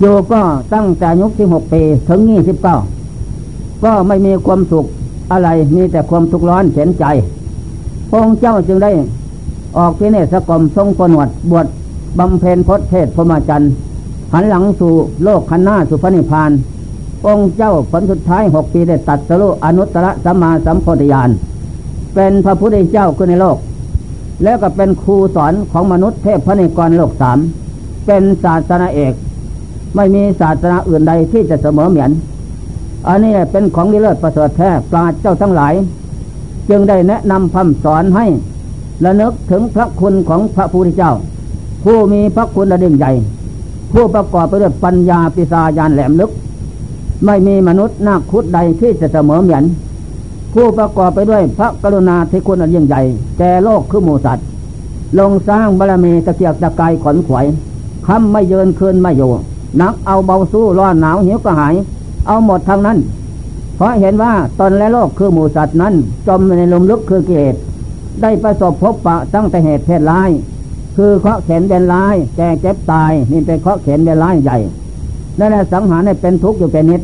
[0.01, 0.41] อยู่ก็
[0.75, 2.77] ตั้งแต่ยุคที่หกปีถึงยี่สิบเก้า
[3.85, 4.87] ก็ไม่มีความสุข
[5.33, 7.05] อะไรมีแต่ความทุกข์ร้อนเข็นใจ
[8.11, 8.93] พงเจ้าจึงได้
[9.77, 11.67] ออกพิเนศกรมทรงปนวดบวช
[12.19, 13.71] บำเพ็ญพจเทศพมจันทร์
[14.33, 14.93] หันหลังสู่
[15.25, 16.51] โลกขันหน้าสุพนิพาน
[17.27, 21.31] องค์เจ้าผลสุดท้ายหกปีได้ตัดสรุอนุตตรสัมมาสัมโพธิญาณ
[22.15, 23.59] เป็นพระพุทธเจ้าขึ้นในโลก
[24.45, 27.39] แล้วก็เป็นครูสอนของมนุษย์เทพพระนิกรโลกสาม
[28.07, 29.13] เป็นศาสนาเอก
[29.97, 32.11] ไม่มีศาสนาอื่นใดที่จะเสมอเหมือน
[33.09, 35.75] อันนี้เป็นของดีเลิศประเสริฐแท้ปราเจ้าทั้งหลาย
[36.71, 38.27] จึงได้แนะนำคำสอนให้
[39.01, 41.13] และนึกถึงพระคุณของพระพุทธเจ้า
[41.85, 43.13] ผู้มีพระคุณระดิ่งใหญ่
[43.93, 46.31] ผู้ประกอบไปด้วยปัญญาปิสายานแหลมลึก
[47.25, 49.65] ไม่มีมนุษย์นาคคุดใดที่จะเสมอเหมือน
[50.55, 53.03] ผู้ประกอบไปด้วยพระกรุณาที่คุณอันยิ่งใหญ่
[53.39, 54.47] แก่โลกคือหมูสัตว์
[55.19, 57.47] ลงสร้างบารมีตะเกียกตะกายขนขวย
[58.07, 59.31] คำไม่เยินคืนไม่อยู่
[59.81, 61.75] นักเอาเบาสู้ร้อนหนาวหิวก็หาย
[62.27, 62.99] เอาหมดทางนั้น
[63.77, 65.95] เพราะเห็นว่าตนและโลกคือหมูสัตว์นั้น
[66.27, 67.57] จมในลมลึกคือกิเลส
[68.23, 70.31] ได้ประสบพบปะตั้งแต่เหตุเพศร้าย
[70.97, 74.59] คือเคาะเข็นเป็นร้ายแก่เจ็บตายนี่เป็นเคาะเข็นเป็นร้ายใหญ่
[75.39, 77.03] นั่นแหละสังหารให้เป็นทุกข์อยู่เป็นนิด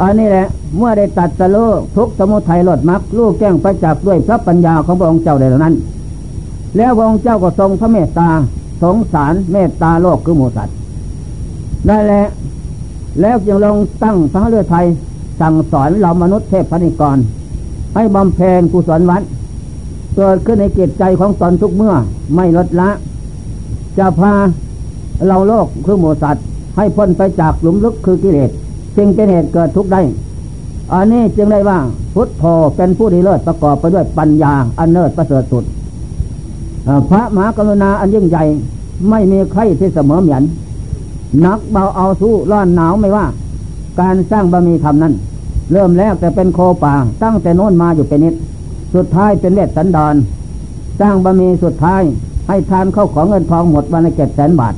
[0.00, 1.56] อันนี้แหละ เมื่อได้ตัดสโล
[1.96, 5.74] ทุกสมุทัยลดมักลูกแก้งประจักษ์ด้วยพระปัญญาของพระองค์เจ้าใดนั้น
[6.76, 8.28] แล้วพระองค์เจ้าก็ทรงพระเมตตา
[8.82, 10.74] สงสารเมตตาโลกคือหมูสัตว์
[11.88, 12.24] นั่นแหละ
[13.20, 14.86] แล้วยังลงตั้งพระเรือไทย
[15.40, 17.18] สั่งสอนเรามนุษย์เทพนิกร
[17.94, 19.22] ให้บำเพ็ญกุศลวัด
[20.16, 21.94] เกิดขึ้นในเกตใจของตนทุกเมื่อ
[22.34, 22.90] ไม่ลดละ
[23.98, 24.32] จะพา
[25.26, 26.44] เราโลกคือหมูสัตว์
[26.76, 28.50] ให้พ้นไปจากหลุมลึกคือกิเลส
[28.96, 30.02] จึงเป็นเหตุเกิดทุกข์ได้
[30.92, 31.78] อันนี้จึงได้ว่า
[32.14, 32.44] พุทโธ
[32.76, 35.64] เป็นผู้ดีเลิศประกอบไปด้วยปัญญาอันเนิศประเสริฐสุด
[37.10, 38.44] พระมหากรุณาอันยิ่งใหญ่
[39.10, 40.42] ไม่มีใครที่เสมอเหมือน
[41.44, 43.26] นักเบาเอาสู้ร้อนหนาวไม่ว่า
[44.00, 45.14] การสร้างบะมีธรรมนั้น
[45.72, 48.34] เริ่มแรกแต่เป็นโคป่าตั้งแต่โน้นมาอยู่เป็นนิด
[48.94, 50.14] สุดท้ายเป็นเวทสันดอน
[51.00, 52.02] สร้างบะมีสุดท้าย
[52.48, 54.74] ให้ทานเข้าของเงินทองหมดวันละเจ็ดแสนบาท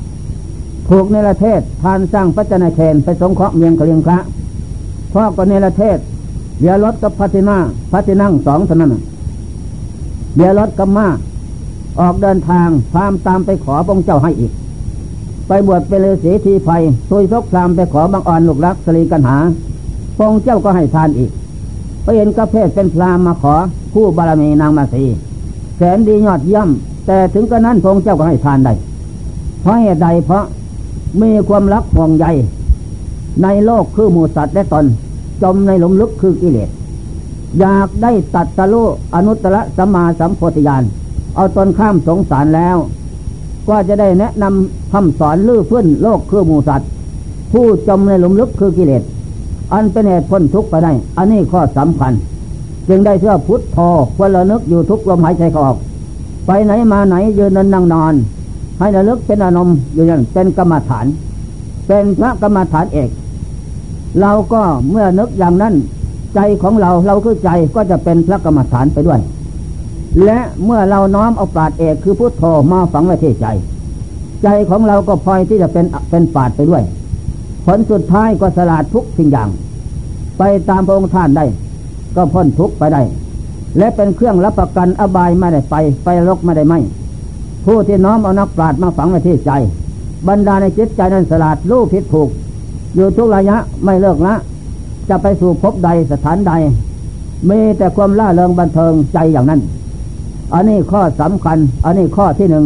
[0.89, 4.17] ถูกในประเทศทานสร้างพระจนาเคนไปสงเคราะห์เมียงกลียงพระ
[5.13, 5.97] พ่อก็ในประเทศ
[6.59, 7.57] เบียรถกับพัตินา
[7.91, 8.95] พัตินั่งสองเท่านั้น
[10.35, 11.07] เบียรถกับมา
[11.99, 14.51] ออกเดินทางพามตามไปขอพระเจ้าให้อีก
[15.47, 16.69] ไปบวชเป็นฤาษีทีไฟ
[17.09, 19.37] ทุยซกพรามไปขอบางอ่อนลูกรักสลีกันหา
[20.17, 21.31] พงเจ้าก็ให้ทานอีก
[22.03, 23.53] ไปเห็นกระเพศเป็นพรามมาขอ
[23.93, 25.03] ผู้บารมีนางมาสี
[25.77, 26.69] แสนดียอดเยี่ยม
[27.07, 28.73] แต่ถึงกระนั้นพงเจ้าก็ให้ทานได้
[29.61, 30.43] เพราะเหตุใดเพราะ
[31.21, 32.25] มีความรักห่วงใย
[33.43, 34.85] ในโลกคือหมูสัตว์และตน
[35.41, 36.69] จมในหลุมลึกคือกิเลส
[37.59, 38.83] อยากได้ตัดตะลุ
[39.15, 40.83] อนุตตรสัมมาสัมโพธิญาณ
[41.35, 42.77] เอาตนข้ามสงสารแล้ว
[43.67, 46.89] ก็จะได้แนะนำคำสอนลื้อพื้นโลกคือหมูสัตว์
[47.51, 49.03] ผู้จมในหลุมลึกคือกิเลส
[49.73, 52.13] อันเป็นเหตุพ้นทุกข์ไปได้ อันนี้ข้อสำคัญ
[52.87, 55.75] จึงได้เชื่อพุทธพอควรระลึกอยู่ทุกลมหายใจออก
[56.45, 58.13] ไปไหนมาไหนยืนนนั่งนอน
[58.79, 61.05] ให้ระลึกเป็นอานมอยู่อย่างเป็นกรรมฐาน
[61.87, 63.09] เป็นพระกรรมฐานเอก
[64.21, 65.73] เราก็เมื่อนึกอย่างนั้น
[66.35, 69.19] ใจของเราเราคือใจก็จะเป็นพระกรรมฐานไปด้วย
[70.25, 73.47] และเมื่อเราน้อมเอาปาดเอกคือพุทโธมาฝังไว้ที่ใจ
[74.43, 76.83] ใจของเราก็พลอยที่จะเป็นเป็นปาดไปด้วย
[77.65, 79.49] ผลสุดท้ายก็สลาดทุกสิ่งอย่าง
[80.37, 81.45] ไปตามพระองค์ท่านได้
[82.15, 83.01] ก็พ้นทุกไปได้
[83.77, 86.79] และเป็นเครื่องรับประกันอบายไม่ได้ไป ไปรกไม่ได้ไม่
[87.65, 89.51] ผู้ที่น้อมเอานักปราชญ์มาฝังไว้ที่ใจ
[90.27, 92.29] บรรดาในจิตใจนั้นสลาดรู้ผิดถูก
[92.95, 94.33] อยู่ทุกระยะไม่เลิกละ
[95.09, 96.51] จะไปสู่พบใดสถานใด
[97.49, 99.61] มีแต่ความล่าเริงบันเทิงใจอย่างนั้น
[100.53, 102.65] อันนี้ข้อสำคัญ อันนี้ข้อที่หนึ่ง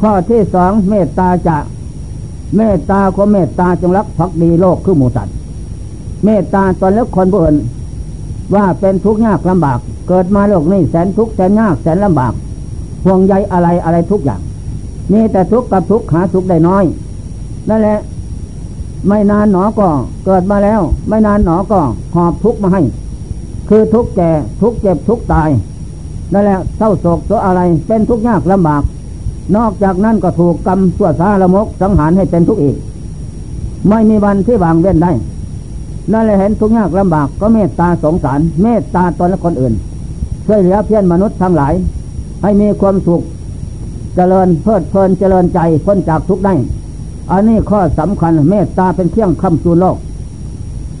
[0.00, 1.56] ข้อที่สองเมตตาจะ
[2.56, 5.34] เมตตาความเมตตาจงรักภักดีโลกคือหมูสัตว์
[6.24, 7.56] เมตตาตอนเล็กคนผู้อื่น
[8.54, 12.32] ว่าเป็นทุกข์ยากลำบาก เกิดมาโลกนี้แสนทุกข์แสนยากแสนลำบาก
[13.04, 14.40] ห่วงใยอะไรอะไรทุกอย่าง
[15.12, 16.84] มีแต่ทุกข์กับทุกข์หาสุกข์ได้น้อย
[17.68, 17.98] นั่นแหละ
[19.08, 19.88] ไม่นานหนอก็
[20.24, 21.80] เกิดมาแล้ว ไม่นานหนอก็
[22.14, 22.82] หอบทุกข์มาให้
[23.68, 24.30] คือทุกข์แก่
[24.62, 25.48] ทุกข์เจ็บทุกข์ตาย
[26.32, 28.82] นั่นแหละเศร้าโศกโศอะไรเป็นทุกข์ยากลำบาก
[29.56, 32.76] นอกจากนั้นก็ถูกกรรมสั่วซาละมกสังหารให้เป็นทุกข์อีก
[33.88, 35.12] ไม่มีวันที่วางเว้นได้
[36.12, 39.74] นั่นแหละเห็นทุกข์ยากลำบากก็เมตตาสงสาร เมตตาตนและคนอื่น
[40.46, 41.74] ช่วยเหลือเพื่อนมนุษย์ทั้งหลาย
[42.44, 43.22] ให้มีความสุข
[44.14, 46.54] เจริญเพลิดเพลินเจริญใจพ้นจากทุกข์ได้
[47.30, 49.96] อันนี้ข้อสำคัญเมตตาเป็นเครื่องคำจูนโลก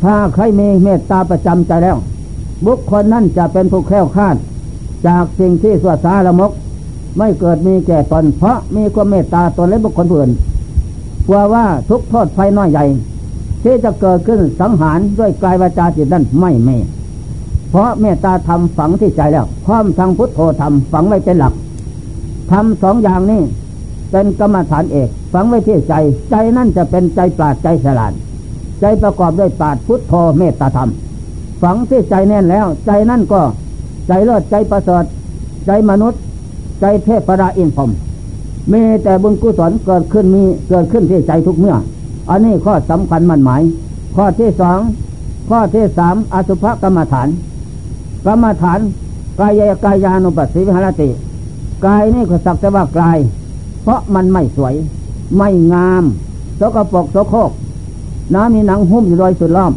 [0.02, 1.96] ถ้าใครมีเมตตาประจำใจแล้ว
[2.66, 4.36] บุคคลนั่นจะเป็นผู้แค้วคาด
[5.06, 6.52] จากสิ่งที่สวดสาละมก
[7.18, 10.30] ไม่เกิดมีแก่ตนเพราะมีความเมตตาตนและบุคคลอื่น
[11.26, 12.84] กลัวว่าทุกโทษภัยน้อยใหญ่
[13.62, 16.76] ที่จะเกิดขึ้นสังหารด้วยกายวาจาจิตนั้นไม่มี
[17.74, 21.54] เพราะเมตตาธรรมฝังที่ใจแล้วพร้อมทางพุทโธธรรมฝังไว้เป็นหลัก
[22.50, 23.42] ทำสองอย่างนี้
[24.10, 25.94] เป็นกรรมฐานเอก ฝังไว้ที่ใจ
[26.30, 28.12] ใจนั่นจะเป็นใจปราดใจฉลาด
[28.80, 30.90] ใจประกอบด้วยปราดพุทโธเมตตาธรรม
[31.62, 33.40] ฝังที่ใจแน่นแล้ว ใจนั่นก็
[34.08, 35.04] ใจเลิศใจประเสริฐ
[35.66, 36.20] ใจมนุษย์
[36.80, 37.90] ใจเทพระดาอินพรม
[38.72, 41.76] มีแต่บุญกุศลเกิดขึ้นมีเกิดขึ้นที่ใจทุกเมื่อ
[42.30, 43.62] อันนี้ข้อสำคัญมั่นหมาย
[44.16, 44.78] ข้อที่สอง
[45.48, 47.28] ข้อที่สามอสุภกรรมฐาน
[48.26, 48.80] กรรมฐาน
[49.40, 51.08] กายกายานุปัสสิวิหารติ
[51.84, 53.18] กายนี่ก็สักแต่ว่ากาย
[53.82, 54.74] เพราะมันไม่สวย
[55.36, 56.04] ไม่งาม
[56.60, 57.50] สกปรกโสโครก
[58.34, 59.72] น้ำมีหนังหุ้มอยู่โดยสุดล้อม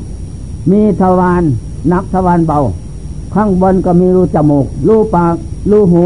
[0.72, 1.44] มีทวาร
[1.92, 2.60] นักทวารเบา
[3.34, 5.36] ข้างบนก็มีรูจมูก รูปาก
[5.72, 6.04] รูหู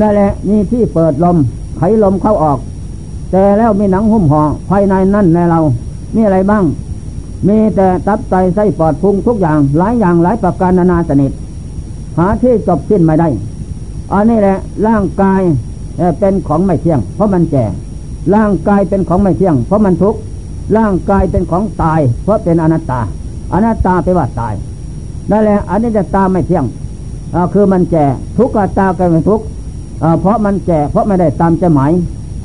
[0.00, 1.36] นั่นแหละมีที่เปิดลม
[1.76, 2.58] ไขลมเข้าออก
[3.30, 5.58] แต่แล้วมีหนังหุ้มห่อภายในนั่นในเรา
[6.14, 6.64] มีอะไรบ้าง
[7.48, 11.32] มีแต่ตับไตไส้ปอดพุงทุกอย่างหลายอย่างหลายประการนานาสนิท
[12.18, 13.28] หาที่จบสิ้นไม่ได้
[14.12, 15.40] อันนี้แหละร่างกาย
[16.18, 17.64] เป็นของไม่เที่ยง เพราะมันแก่
[18.34, 20.18] ร่างกายเป็นของไม่เที่ยง เพราะมันทุกข์
[20.76, 23.00] ร่างกายเป็นของตาย เพราะเป็นอนัตตา
[23.52, 24.54] อนัตตาแปลว่าตาย
[25.30, 26.64] นั่นแหละอันนี้จะตาไม่เที่ยง
[27.54, 28.04] คือมันแก่
[28.38, 29.44] ทุกข์ตาก็เป็นทุกข์
[30.20, 31.92] เพราะมันแก่เพราะไม่ได้ตามใจหมาย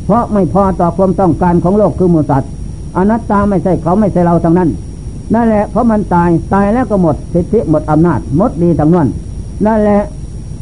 [0.06, 2.50] เพราะไม่พอต่อความต้องการของโลกคือมูสัตว์
[2.98, 4.70] อนัตตาไม่ใช่เขาไม่ใช่เราทั้งนั้น
[5.34, 9.08] นั่นแหละเพราะมันตายตายแล้วก็หมดสิทธิหมดอำนาจหมดดีทั้งนั้น
[9.66, 10.02] นั่นแหละ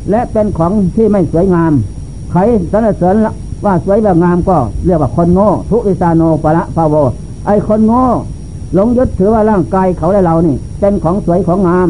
[0.10, 1.74] และเป็นของที่ไม่สวยงาม
[2.32, 2.40] ใคร
[2.72, 3.16] สรรเสริญ
[3.66, 6.96] ว่าสวยแบบงามก็เรียกว่าคนโง่ ทุอิสานโนปะละพาโว
[7.46, 8.04] ไอคนโง่
[8.74, 11.90] หลงยึดถือว่าร่างกายเขาและเรานี่ เป็นของสวยของงาม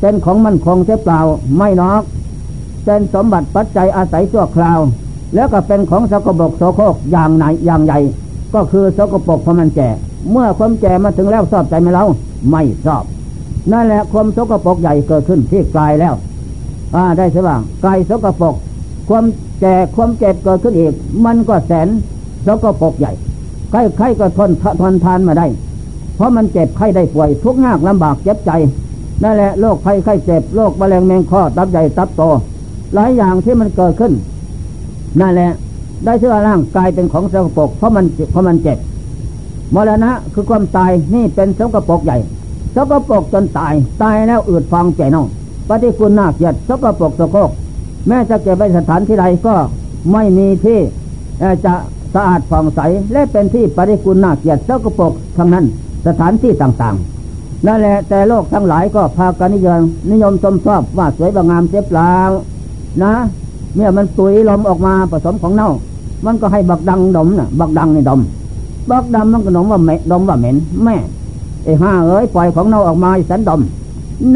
[0.00, 1.20] เป็นของมั่นคงเสียเปล่า
[1.56, 2.02] ไม่นอก
[2.84, 4.78] เป็นสมบัติปัจจัยอาศัยชั่วคราว
[5.34, 7.98] แล้วก็เป็นของสกปรกโสโครกอย่างไหนอย่างใหญ่
[8.54, 9.96] ก็คือสกปรกเพราะมันแจก
[10.30, 12.04] เมื่อความแก่มาถึงแล้วชอบใจไหมเรา
[12.50, 13.04] ไม่ชอบ
[13.72, 16.14] นั่นแหละความสกปรกใหญ่เกิดขึ้นที่กายแล้ว
[16.94, 18.54] อ่าได้ใช่ป่ะกายสกปรก
[19.08, 19.24] ความ
[19.60, 20.92] แก่ความเจ็บเกิดขึ้นอีก
[21.24, 21.88] มันก็แสน
[22.46, 23.12] สกปรกใหญ่
[23.70, 24.50] ใครใครก็ทน
[24.80, 25.46] ทนทานมาได้
[26.16, 28.50] เพราะมันเจ็บไข้ได้ป่วย ทุกข์ยากลำบากเจ็บใจ
[29.22, 32.22] นั่นแหละโรคไข้ไข้เจ็บโรคมะเร็งแมงคอตับใหญ่ตับโต
[32.94, 34.12] หลายอย่างที่มันเกิดขึ้น
[35.20, 35.50] นั่นแหละ
[36.04, 38.78] ได้ชื่อร่างกายเป็นของสกปรกเพราะมันเพราะมันเจ็บ
[39.74, 42.18] มรณะคือความตายนี่เป็นสกปรกใหญ่
[42.74, 45.26] สกปรกจนตาย ตายแล้วอืดฟองใจน้อง
[45.68, 47.50] ปฏิคุณนาเกียดสกปรกสกโคก
[48.08, 49.54] แม้จะเก็บไว้สถานที่ใดก็
[50.12, 50.78] ไม่มีที่
[51.64, 51.74] จะ
[52.14, 52.80] สะอาดผ่องใส
[53.12, 55.64] และเป็นที่ปฏิคุณนาเกียดสกปรกทั้งนั้น
[56.06, 62.12] สถานที่ต่างๆนั่นแหละแต่โลกทั้งหลายก็พากันนิยมนิยมชมชอบว่าสวยบางามเสียเปล่า
[63.02, 63.14] นะ
[63.74, 65.70] เมื่อมันตุยลมออกมาผสมของเน่า
[66.26, 68.20] มันก็ให้บักดังดมนะบักดังในดม
[68.90, 70.96] บักดำมันก็ดมว่าเหม็นดมว่าเหม็นแม่
[71.64, 73.60] ไอ้ห้าเอ้ยปล่อยของเน่าออกมาสันดม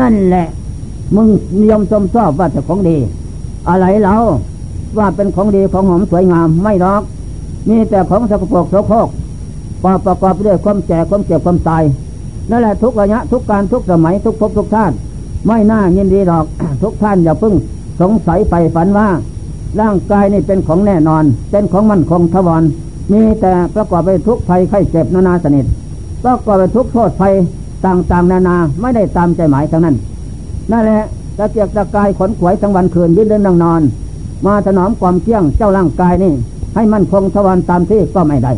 [0.00, 0.46] นั่นแหละ
[1.14, 1.28] มึง
[1.58, 2.96] นิยมชมชอบว่าจะของดี
[3.68, 4.14] อะไรเรา
[4.98, 7.02] ว่าเป็นของดีของหอมสวยงามไม่หรอก
[7.68, 9.08] มีแต่ของสกปรกโสโครก
[10.04, 11.82] ประกอบด้วยความแก่ความเจ็บความตาย
[12.50, 14.94] นั่นแหละทุกระยะทุกการทุกสมัยทุกภพทุกชาติ
[15.46, 16.44] ไม่น่ายินดีหรอก
[16.82, 17.54] ทุกท่านอย่าเพิ่ง
[18.00, 19.08] สงสัยไปฝันว่า
[19.80, 22.62] ร่างกายนี่เป็นของแน่นอน เป็นของมั่นคงทวาร
[23.12, 25.66] มีแต่ประกอบไปทุกภัยไข้เจ็บนานาสนิท
[26.24, 27.34] ประกอบไปทุกโทษภัย
[27.86, 29.96] ต่างๆ นานาไม่ได้ตามใจหมายทั้งนั้น
[30.72, 31.02] นั่นแหละ
[31.38, 33.82] ตะเกียกตะกายขนขวยทั้งวันคืนยืนเดินนั่งนอน
[34.46, 36.32] มาถนอมความเที่ยงเจ้าร่างกายนี่
[36.74, 38.52] ให้มั่นคงทวันตามที่ก็ไม่ได้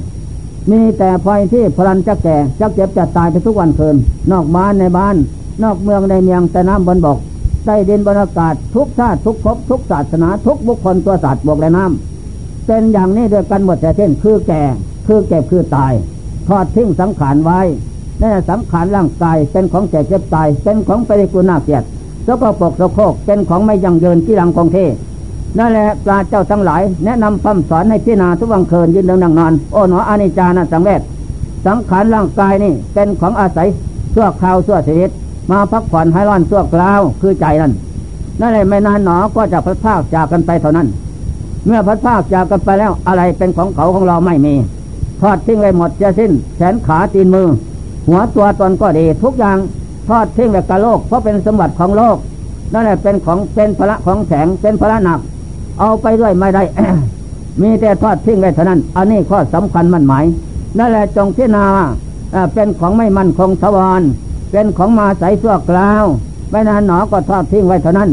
[0.70, 3.96] มีแต่ไฟที่พลันจะแก่จะเจ็บจะตายไปทุกวันคืน
[4.32, 5.16] นอกบ้านในบ้าน
[5.62, 7.18] นอกเมืองในเมืองแต่น้ำบนบก
[7.64, 12.17] ใต้ดินบนอากาศทุกชาติทุกภพทุกศาสนาทุกบุคคลตัวสัตว์บวกและน้ำ
[12.68, 14.62] เป็นอย่างนี้ด้วยกันหมดแต่เช่นคือแก่
[15.06, 15.92] คือเก็บคือตาย
[16.48, 17.60] ทอดทิ้งสังขารไว้
[18.20, 21.86] นั่นสังขารร่างกายเป็นของแก่เจ็บตาย เป็นของไปกุณาเกียรติ
[22.26, 24.78] แล้วก็ปกสะโคกเป็นของไม่ยั่งยืนที่หลังคงเท
[25.58, 31.00] นั่นแหละปลาเจ้าทั้งหลายแนะนำคำสอนให้พิจารณาทุกวังคืนยืนเดินนั่งนอนโอ้หนออานิจานะสังเวช
[31.66, 33.68] สังขารร่างกายนี่เป็นของอาศัย
[34.14, 35.10] ชั่วคราวชั่วชีวิต
[35.50, 37.72] มาพักผ่อนให้ร้อนชั่วคราวคือใจนั่น
[38.40, 40.86] นั่นแหละไม่นานหนอก็จะพัดพากจากกันไปเท่านั้น
[41.66, 44.54] เมื่อพัดพากจากกันไปแล้วอะไรเป็นของเขาของเราไม่มี
[45.20, 47.48] ทอดทิ้งไปหมดจะสิ้น แขนขาตีนมือ
[48.08, 49.58] หัวตัวตนก็ดี ทุกอย่าง
[50.08, 52.16] ทอดทิ้งไปกับโลก เพราะเป็นสมบัติของโลก
[52.72, 55.20] นั่นแหละเป็นของเป็นพระของแสงเป็นพระหนัก
[55.78, 56.62] เอาไปด้วยไม่ได้
[57.62, 60.24] มีแต่ทอดทิ้งไปเท่านั้น อันนี้ข้อสำคัญมั่นหมาย
[60.78, 61.66] นั่นแหละจงพิจารณา
[62.54, 64.02] เป็นของไม่มั่นคงทวาร
[64.50, 66.04] เป็นของมาใสชั่วกล่าว
[66.50, 68.10] ไม่นานหนอก็ทอดทิ้งไว้เท่านั้น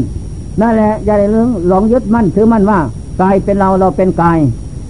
[0.60, 2.78] นั่นแหละอย่าได้ลืมหลงยึดมั่นถือมั่นว่า
[3.20, 4.38] กายเป็นเราเราเป็นกาย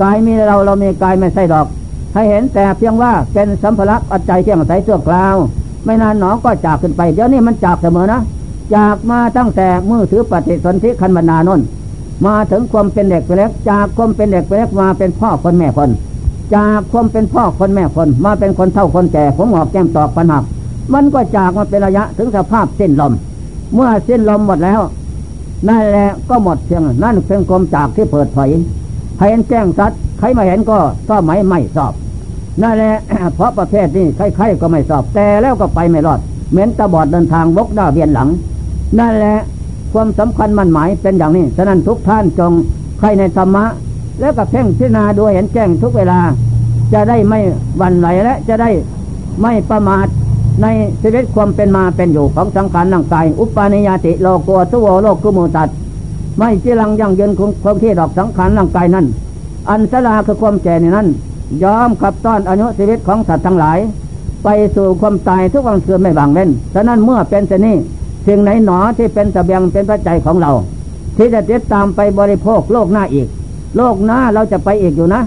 [0.02, 1.66] กายมีเราเรามีกายไม่ใช่ดอก
[2.14, 5.36] ให้เห็นแต่เพียงว่าเป็นสัมภาระปัจจัยเที่ยงใสชั่วกลาว
[5.84, 8.20] ไม่นานหนอก็จากขึ้นไป เดี๋ยวนี้มันจากเสมอนะ
[8.74, 11.60] จากมาตั้งแต่มือถือปฏิสนธิคันบรรณานน
[12.26, 15.90] มาถึงความเป็นเด็กเล็กจากความเป็นเด็กเล็กมาเป็นพ่อคนแม่คน
[16.54, 20.44] จากความเป็นพ่อคนแม่คน มาเป็นคนเท่าคนแก่ผมหอกแก้มตอกปัญหัก
[20.94, 23.12] มันก็จากมาเป็นระยะถึงสภาพเส้นลม
[23.74, 24.80] เมื่อเส้นลมหมดแล้ว
[25.68, 28.50] นั่นแหละก็หมดเพียงนั่นเป็นกลมจากที่เปิดเผย
[29.16, 30.78] ใครเห็นแจ้งสัตว์ใครไมาเห็นก็
[31.10, 31.94] ก็ไม่ไม่สอบ
[32.62, 32.94] นั่นแหละ
[33.34, 38.28] เพราะประเภทนี้ใครๆก็ไม่สอบ แต่แล้วก็ไปไม่รอด เหมือนตาบอดเดินทางบกด้าเวียนหลัง
[38.98, 39.36] นั่นแหละ
[39.92, 42.52] ความสำคัญมันหมายเป็นอย่างนี้ ฉะนั้นทุกท่านจง
[42.98, 43.64] ใครในธรรมะ
[44.20, 46.20] แล้วก็เพ่งพิจารณาดูเห็นแจ้งทุกเวลา
[46.92, 47.40] จะได้ไม่
[47.80, 48.70] วันไหลและจะได้
[49.42, 50.06] ไม่ประมาท
[50.62, 50.66] ใน
[51.02, 55.68] ชีวิตความเป็นมาเป็นอยู่ของสังขารร่างกาย อุปาณิยติโลโกสุโวโลกุมุตัด
[56.38, 59.06] ไม่จีรังยั่งยืนคงคงที่ดอกสังขารร่างกายนั้น
[59.68, 61.08] อันสลาคือความแก่ในนั้น
[61.62, 63.78] ยอมขับต้อนอายุชีวิตของสัตว์ทั้งหลาย
[64.44, 67.76] ไปสู่ความตายทุกวันเสื่อไม่บางเว้นฉะนั้นเมื่อเป็นเช่นนี้
[68.26, 70.52] สิ่งไหนหนอที่เป็นตะเบียงเป็นปัจจัยของเรา
[71.16, 73.28] ที่จะติดตามไปบริโภคโลกหน้าอีก
[73.76, 75.22] โลกหน้าเราจะไปอีกอยู่นะ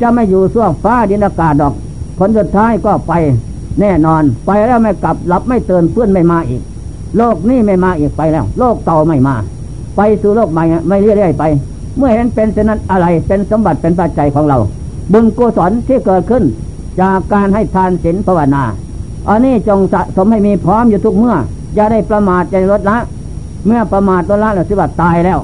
[0.00, 1.74] จะไม่อยู่ส่วงฟ้าดินอากาศดอก
[2.18, 3.12] ผลสุดท้ายก็ไป
[3.80, 6.62] แน่นอน ไปแล้วไม่กลับหลับไม่เตือนเพื่อนไม่มาอีก
[7.16, 9.34] โลกนี้ไม่มาอีกไปแล้ว โลกเก่าไม่มา
[9.96, 11.44] ไปสู่โลกใหม่ไม่เรื่อยๆไป
[11.96, 14.58] เมื่อเห็นเป็นเช่นนั้นอะไรเป็นสมบัติเป็นปัจจัยของเรา
[15.12, 16.44] บุญกุศลที่เกิดขึ้น
[17.00, 18.64] จากการให้ทานศีลภาวนา
[19.28, 21.36] อันนี้จงสะสมให้มีพร้อมอยู่ทุกเมื่อ
[21.74, 22.98] อย่าได้ประมาทใจลดละ
[23.66, 25.38] เมื่อประมาทลดละเราสิว่าตายแล้ว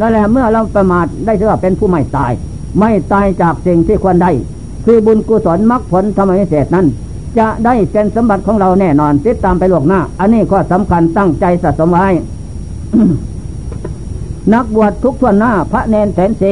[0.00, 2.32] นั่นแหละเมื่อเราประมาทได้สิว่าเป็นผู้ไม่ตาย
[2.78, 4.30] ไม่ตายจากสิ่งที่ควรได้
[4.84, 6.86] คือบุญกุศลมรรคผลธรรมวิเศษนั้น
[7.38, 12.06] จะได้เป็นสมบัติของเราแน่นอน ติดตามไปลวกหน้า อันนี้ก็สำคัญตั้งใจสะสมไว้
[14.54, 16.42] นักบวชทุกทวนหน้าพระเนนแสนเซ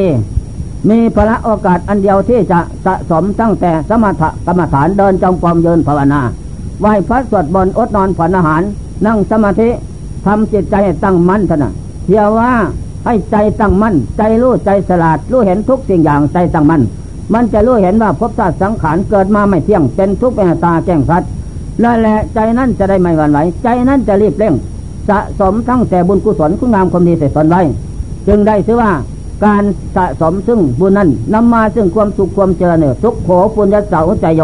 [0.90, 6.20] มีพระโอกาสอันเดียวที่จะสะสมตั้งแต่สมถกรรมฐานเดินจงกรมเยินภาวนา
[6.80, 8.62] ไหว้พระสวดบนอดนอนฝันอาหาร
[9.06, 9.68] นั่งสมาธิ
[10.26, 11.72] ทำจิตใจตั้งมั่นเถนะ
[12.04, 12.50] เทียวว่า
[13.04, 16.82] ให้ใจตั้งมั่น ใจรู้ใจสลาดรู้เห็นทุกสิ่งอย่างใจตั้งมั่น
[17.34, 21.30] มันจะรู้เห็นว่าภพชาติสังขารเกิดมาไม่เที่ยงเป็นทุกข์เป็นตาแก้งสัตว์
[21.84, 24.54] นั่นแหละใจนั้นจะได้ไม่หวั่นไหวใจนั้นจะรีบเร่ง
[25.08, 27.62] สะสมทั้งแต่บุญกุศลคุณงามความดีเสร็จตนไว้
[28.28, 28.90] จึงได้ชื่อว่า
[29.44, 29.62] การ
[29.96, 34.42] สะสมซึ่งบุญนั้นนำมาซึ่งความสุขความเจริญทุกโขปุญญาสาวใจโย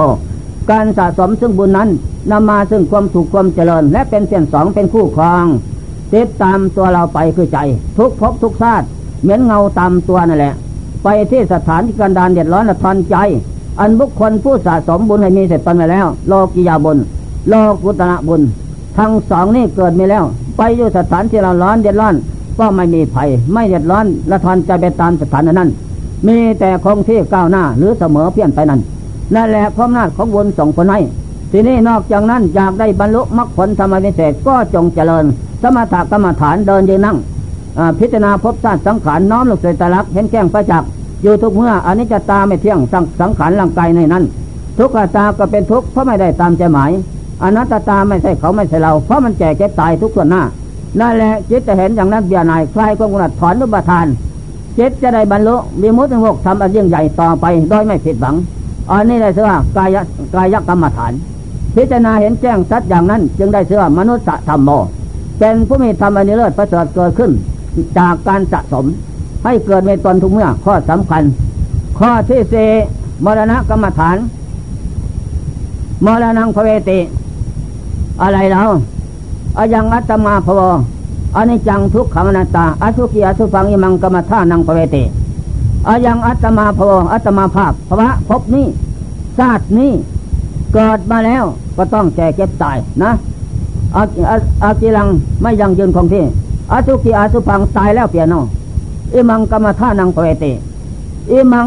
[0.70, 1.88] การสะสมซึ่งบุญนั้น
[2.30, 5.46] นำมาซึ่งความสุขความเจริญ และเป็นเส้นสองเป็นคู่ครอง
[6.14, 7.58] ติดตามตัวเราไปคือใจ
[7.98, 8.86] ทุกภพทุกชาติ
[9.22, 10.54] เหมือนเงาตามตัวนั่นแหละ
[11.02, 13.16] ไปที่สถานที่กันดานเดือดร้อนละทันใจ
[13.80, 16.98] อันบุคคลผู้สะสมบุญให้มีเสร็จปันไปแล้ว โลกิยาบุญ
[17.48, 18.42] โลกุตระบุญ
[18.98, 20.24] ทั้งสองนี่เกิดมีแล้ว
[20.56, 22.14] ไปอยู่สถานที่เราร้อนเดือดร้อน
[22.58, 25.70] ก็ไม่มีภัย ไม่เดือดร้อนละทันใจไปตามสถานนั้น
[26.26, 28.80] มีแต่คงที่ก้าวหน้าหรือเสมอเพี้ยนไปนั้น
[29.34, 31.00] นั่นแหละพร้อมนาจของบุญส่งผลให้
[31.52, 35.24] ทีนี้นอกจากนั้นอยากได้บรรลุมรรคผลธรรมวิเศษก็จงเจริญ
[35.62, 37.16] สมถกรรมฐานเดินยืนนั่ง
[37.98, 40.88] พิจารณาพบชาติสังขารน้อมลงใส่ตลักเห็นแก้งประจักษ์
[41.22, 44.24] อยู่ทุกเมื่ออันนี้จะตาไม่เที่ยงสังสังขารร่างกายในนั้น
[44.78, 46.90] ทุกขตาก็เป็นทุกข์เพราะไม่ได้ตามใจหมาย
[47.42, 50.42] อนัตตาไม่ใช่เขาไม่ใช่เรา เพราะมันแก่เจ็บตายทุกส่วนหน้า
[51.00, 54.06] นั่นแหละจิตจะเห็นอย่างนั้นเบียนายใครก็กุศลถอนอุปทาน
[54.78, 58.36] จิตจะได้บรรลุมีมุตติโมกทำอันยิ่งใหญ่ต่อไปโดยไม่ผิดหวัง
[58.90, 59.96] อันนี้ได้เสือกาย
[60.34, 61.12] กายกรรมฐาน
[61.74, 64.70] พิจารณาเห็นแจ้งสัดอย่างนั้น จึงได้เสือมนุษย์ธรรมโม
[65.38, 67.30] เป็นผู้มีธรรมอันเลิศประเสริฐเกิดขึ้น
[67.98, 68.86] จากการสะสม
[69.44, 71.22] ให้เกิดในตนทุกเมื่อข้อสำคัญ
[71.98, 72.54] ข้อที่เส
[73.24, 74.16] มรณะกรรมฐาน
[76.04, 76.98] มรณังพเวติ
[78.22, 78.70] อะไรแล้ว
[79.58, 80.60] อายังอัตมาภว
[81.36, 85.02] อนิจังทุกขมนาตาอสุขีอสุฟังอิมังกรรมฐานังพเวติ
[85.88, 88.66] อายังอัตมาภวอัตมาภาพภวะพบนี้
[89.38, 89.92] ชาตินี้
[90.74, 91.44] เกิดมาแล้ว
[91.76, 93.10] ก็ต้องแก่เก็บตายนะ
[93.96, 94.02] อา
[94.62, 95.08] อากิลัง
[95.40, 96.24] ไม่ยังยืนคงที่
[96.72, 98.40] อาสุขีอาสุพังตายแล้วเปลี่ยนเนา
[99.14, 100.52] อิมังกรรมฐานังพเวติ
[101.30, 101.66] อิมัง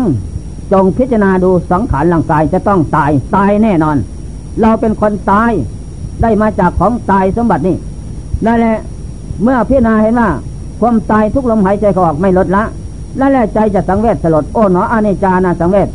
[0.71, 3.97] จงพิจารณาดูสังขารร่างกายจะต้องตายตายแน่นอน
[4.61, 5.51] เราเป็นคนตาย
[6.21, 7.75] ได้มาจากของตายสมบัตินี่
[8.45, 8.77] นั่นแหละ
[9.43, 10.29] เมื่อพิจารณาเห็นว่า
[10.79, 12.63] ความตายทุกลมหายใจเขาออกไม่ลดละ
[13.19, 15.89] นั่นแหละใจจะสังเวชสลดโอ้หนออเนจานาสังเวช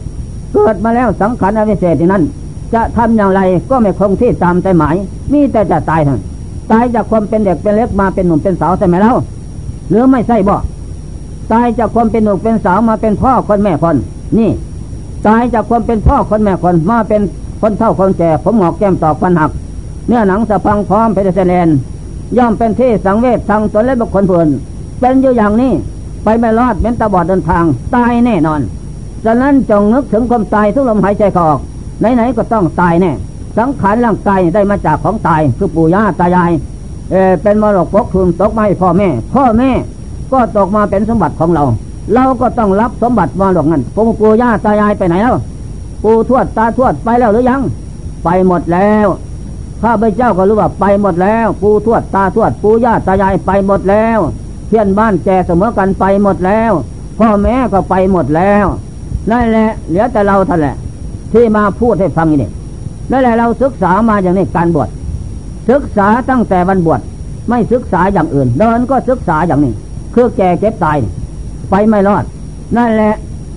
[0.52, 2.22] เกิดมาแล้วสังขารอวิเศษนั้น
[2.74, 3.40] จะทำอย่างไร
[3.70, 4.96] ก็ไม่คงที่ตามใจหมาย
[5.32, 6.33] มีแต่จะตายเท่านั้น
[6.70, 9.14] ตายจากความเป็นเด็กเป็นเล็กมาเป็นหนุ่มเป็นสาวใช่ไหมเล่า
[9.90, 10.56] หรือไม่ใช่บ่
[11.52, 13.96] ตายจากความเป็นหนุ่มเป็นสาวมาเป็นพ่อคนแม่คน
[14.38, 14.50] นี่
[15.26, 17.22] ตายจากความเป็นพ่อคนแม่คนมาเป็น
[17.60, 19.50] คนเท่าคนแก่ผมหงอกแก้มตอกฟันหัก
[20.06, 21.68] เนื้อหนังสะพังพร้อมเพดเซเลน
[22.36, 24.48] ย่อมเป็นที่สังเวชทางตนและบุคคลเพื่อน
[25.00, 25.72] เป็นอยู่อย่างนี้
[26.24, 28.60] ไปไม่รอดเป็นตาบอดเดินทาง ตายแน่นอน
[29.24, 31.58] ฉะนั้นจงนึกถึงความตายทุกลมหายใจออก
[32.00, 33.12] ไหนๆก็ต้องตายแน่
[33.58, 36.52] สังขารร่างกายได้มาจากของตายคือปู่ย่าตายาย
[37.10, 39.70] เเป็นมรดกพกทุนตกมาให้พ่อแม่ พ่อแม่
[40.32, 41.64] ก็ตกมาเป็นสมบัติของเรา
[42.14, 45.36] เราก็ต้องรับสมบัติมรดกนั้นปู่ปู่ย่าตายายไปไหนแล้ว
[46.02, 47.60] ปู่ทวดตาทวดไปแล้วหรือยัง
[48.24, 49.06] ไปหมดแล้ว
[49.82, 54.18] ข้าพเจ้าก็รู้ว่าไปหมดแล้ว ปู่ทวดตาทวดปู่ย่าตายายไปหมดแล้ว
[54.68, 56.72] เพื่อนบ้านแกเสมอกันไปหมดแล้ว
[57.18, 58.66] พ่อแม่ก็ไปหมดแล้ว
[59.30, 60.76] นั่นแหละเหลือแต่เราท่านแหละ
[61.32, 62.50] ที่มาพูดให้ฟังนี่
[63.10, 64.88] นั่นแหละเราศึกษามาอย่างนี้การบวช
[65.70, 67.00] ศึกษาตั้งแต่วันบวช
[67.48, 69.72] ไม่ศึกษาอย่างอื่นเดินก็ศึกษาอย่างนี้
[70.14, 70.98] คือแก่เจ็บตาย
[71.70, 72.24] ไปไม่รอด
[72.76, 73.14] นั่นแหละ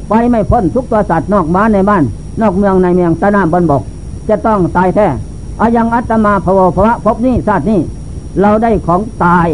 [0.10, 2.04] ไปไม่พ้นทุกตัวสัตว์นอกบ้านในบ้าน
[2.42, 3.84] นอกเมืองในเมืองตะน้ำบนบก
[4.30, 5.08] จะต้องตายแท้
[5.60, 7.80] อายังอัตมาภวภวะพบนี้ชาตินี้
[8.42, 9.48] เราได้ของตาย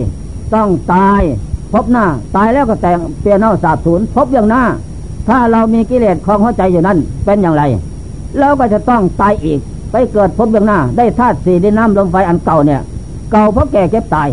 [0.53, 1.21] ต้องตาย
[1.73, 4.63] พบหน้า ตายแล้วก็แต่งเปียนเน่าสาบสูญพบอย่างหน้า
[5.27, 7.63] ถ้าเรามีกิเลสคลองหัวใจอยู่นั้นเป็นอย่างไร
[8.39, 9.59] เราก็จะต้องตายอีก
[9.93, 12.81] ไปเกิดพบอย่างหน้า ได้ธาตุสี่ดินน้ำลมไฟอันเก่าเนี่ย
[13.31, 14.29] เก่าเพราะแก่เก็บตาย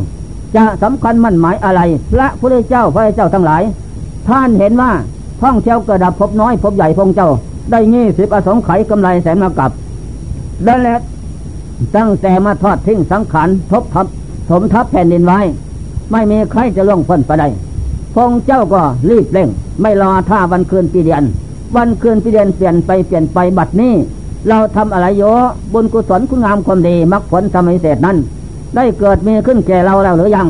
[0.56, 1.80] จะสำคัญมั่นหมายอะไร
[2.12, 3.62] พระพุทธเจ้าพระเจ้าทั้งหลาย
[4.28, 4.90] ท่านเห็นว่า
[5.42, 7.30] ท่องเที่ยวกระดับพบน้อยพบใหญ่พงเจ้า
[7.70, 9.70] ได้ยี่สิบอสงไขยกำไรแสนมากับ
[10.66, 10.98] นั่นแหละ
[11.96, 14.06] ตั้งแต่มาทอดทิ้งสังขารทบทับ
[14.50, 15.38] สมทับแผ่นดินไว้
[16.12, 17.48] ไม่มีใครจะล่วงพ้นไปได้
[18.14, 19.48] พงเจ้าก็รีบเร่ง
[19.80, 21.24] ไม่รอท่าวันคืนปีเดือน
[21.76, 23.94] วันคืนปีเดือนเปลี่ยนไปเปลี่ยนไปบัดนี้
[24.48, 25.22] เราทำอะไรโย
[25.72, 28.16] บุญกุศลคุณงามความดีมรรคผลสมัยเศษนั้น
[28.76, 30.48] ได้เกิดมีขึ้นแก่เราแล้วหรือยัง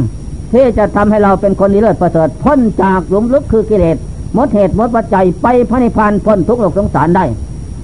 [0.52, 3.96] ที่จะทำให้เราเป็นคนดีเลิศประเสริฐพ้นจากหลุมลึกคือกิเลส
[4.34, 7.24] หมดเหตุหมดปัจจัยไปพระนิพพานพ้นทุกข์โลกสงสารได้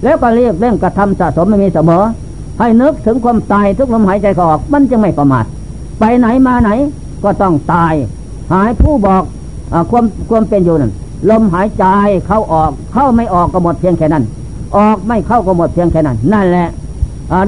[0.04, 2.02] แล้วก็เรียกเร่งกระทำสะสมไม่มีเสมอ
[2.58, 5.44] ให้นึกถึงความตายทุกลมหายใจออกมันจะไม่ประมาท
[6.00, 6.70] ไปไหนมาไหน
[7.24, 7.94] ก็ต้องตาย
[8.52, 9.22] หายผู้บอก
[9.72, 10.92] อความความเป็นอยู่นั่น
[11.30, 11.84] ลมหายใจ
[12.26, 14.24] เข้าออกเข้าไม่ออกก็หมดเพียงแค่นั้น
[14.76, 16.68] ออกไม่เข้าก็หมดเพียงแค่นั้น นั่นแหละ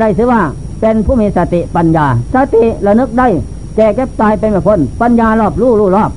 [0.01, 0.43] ได้ถือว่า
[0.81, 3.29] เป็นผู้มีสติปัญญา สติระนึกได้
[3.77, 6.11] แก่เก็บตายเป็นแบบคน ปัญญารอบรู้รู้รอบ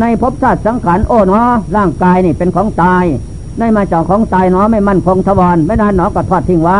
[0.00, 3.04] ในภพชาติสังขารโอ้เนาะร่างกายนี่เป็นของตาย
[3.58, 6.78] ในมาจากของตายเนาะไม่มั่นคงทวารไม่นานเนาะก็ทอดทิ้งไว้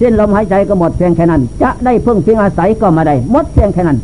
[0.00, 3.98] สิ้นลมหายใจก็หมดเพียงแค่นั้น จะได้พึ่งพิงอาศัยก็มาได้หมดเพียงแค่นั้น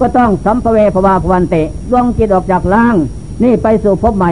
[0.00, 2.96] ก็ต้องสัมภเวภวาภวันเตะดวงจิตออกจากล่าง
[3.42, 4.30] นี่ไปสู่พบใหม่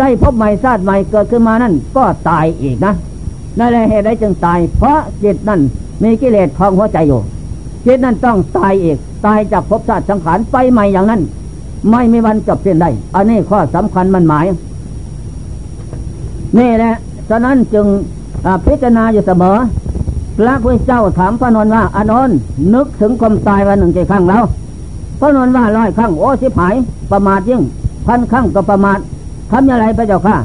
[0.00, 2.94] ได้พบใหม่ชาติใหม่เกิดขึ้นมานั่นก็ตายอีกนะ
[3.58, 5.60] นั่นแหละเหตุใดจึงตาย เพราะจิตนั่น
[6.02, 7.20] มีกิเลสคลองหัวใจอยู่
[7.86, 11.22] จิตนั่นต้องตายอีก ตายจากภพชาติสังขารไปใหม่อย่างนั้น
[11.90, 14.44] ไม่มีวันจบสิ้นได้ อันนี้ข้อสำคัญมันหมาย
[16.58, 16.94] นี่แหละ
[17.28, 17.86] ฉะนั้นจึง
[18.66, 19.56] พิจารณาอยู่เสมอ
[20.38, 22.36] พระพุทธเจ้าถามพระนนท์ว่าอานนท์
[22.74, 24.44] นึกถึงความตายวันหนึ่งกี่ครั้งแล้ว
[25.20, 26.74] พระนนท์ว่าร้อยครั้งโอ้สิบหาย
[27.12, 27.62] ประมาทยิ่ง
[28.06, 28.98] พันครั้งก็ประมาท
[29.50, 30.36] ทำอยังไงพระเจ้าค่ะ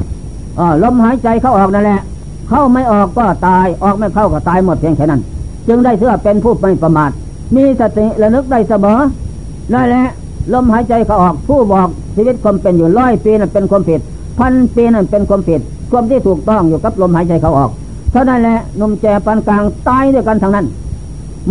[0.83, 2.01] ลมหายใจเข้าออกนั่นแหละ
[2.49, 5.21] เข้าไม่ออกก็ตายออกไม่เข้าก็ตายหมดเพียงแค่นั้น
[5.67, 7.11] จึงได้เชื่อเป็นผู้ไม่ประมาท
[7.55, 8.99] มีสติระลึกได้เสมอ
[9.73, 10.05] นั่นแหละ
[10.53, 13.99] ลมหายใจเขาออกผู้บอกชีวิตความเป็นอยู่ร้อยปีนั้นเป็นความผิด
[14.39, 17.71] พันปีนั้นเป็นความผิด ความที่ถูกต้องอยู่กับลมหายใจเขาออก
[18.11, 20.65] เท่านั้นแหละนมแจปันกลางตายด้วยกันทั้งนั้น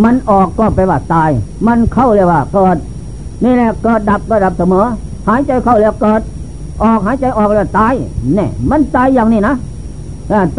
[0.03, 1.29] มันออกก็ไปว่าตาย
[1.67, 2.77] มันเข้าเลยว่าเกิด
[3.43, 4.85] นี่แหละเกิดดับก็ดับเสมอ
[5.29, 6.21] หายใจเข้าแล้วเกิด
[6.83, 7.93] ออกหายใจออกแล้วตาย
[8.35, 9.55] เนี่ยมันตายอย่างนี้นะ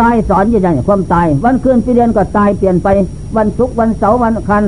[0.00, 2.88] ตายสอนอย่างนี้ความตาย วันคืนปีเดือนก็ตายเปลี่ยนไป
[3.36, 4.64] วันศุกร์วันเสาร์วันคัน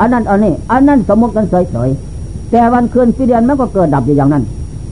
[0.00, 4.44] อันนั้นอันนี้ อันนั้นสมมติกันเฉยๆแต่วันคืนปีเดือนมันก็เกิดดับอยู่อย่างนั้น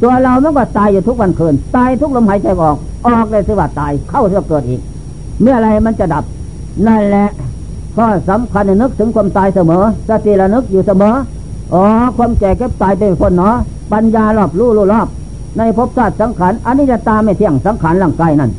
[0.03, 4.81] ตัวเรามันก็ตายอยู่ทุกวันคืน ตายทุกลมหายใจออก ออกเลยสิว่าตายเข้าเสียเกิดอีก
[5.43, 6.25] เมื่อไรมันจะดับ
[6.87, 7.29] นั่นแหละ
[7.99, 11.15] ก็สำคัญนึกถึงความตายเสมอสติระนึกอยู่เสมอ
[11.75, 11.83] อ๋อ
[12.17, 13.57] ความแก่เก็บตายเป็นคนเนาะ
[13.93, 15.09] ปัญญารอบรู้รู้รอบ
[15.59, 18.51] ในภพชาติสังขารอันนี้จะตามไม่เที่ยงสังขารร่างกายนั่น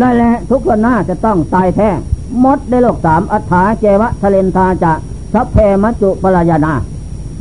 [0.00, 1.88] นั่นแหละทุกคนหน้าจะต้องตายแท้
[2.44, 4.92] มดได้โลกสามอัฏฐาเจวะทะเลนทาจะ
[5.32, 6.74] สัพเพมัจจุปรายานา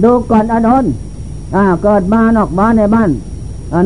[0.03, 0.91] ดูก่อนอนนท์
[1.83, 3.09] เกิดมานอกบ้านในบ้าน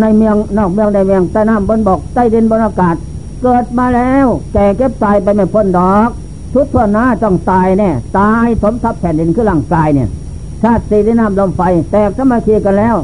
[0.01, 2.95] ในเมืองนอกเมืองในเมืองใต้น้ำบนบกใต้ดินบนอากาศ
[3.43, 6.09] เกิดมาแล้ว แก่เก็บตายไปไม่พ้นดอก
[6.53, 7.89] ทุกทวนหน้าต้องตายแน่
[8.19, 10.09] ตายสมทับแผ่นดินคือร่างกายเนี่ย
[10.63, 11.61] ธาตุสี่ดินน้ำลมไฟ
[11.91, 12.95] แตกสมาคีกันแล้ว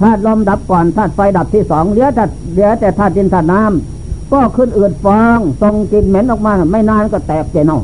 [0.00, 3.97] ธาตุลมดับก่อนธาตุไฟดับที่สองเหลือแต่เหลือแต่ธาตุดินธาตุน้ำ
[4.32, 7.78] ก็ขึ้นอืดฟองทรงกลิ่นเหม็นออกมา ไม่นานก็แตกเจนอ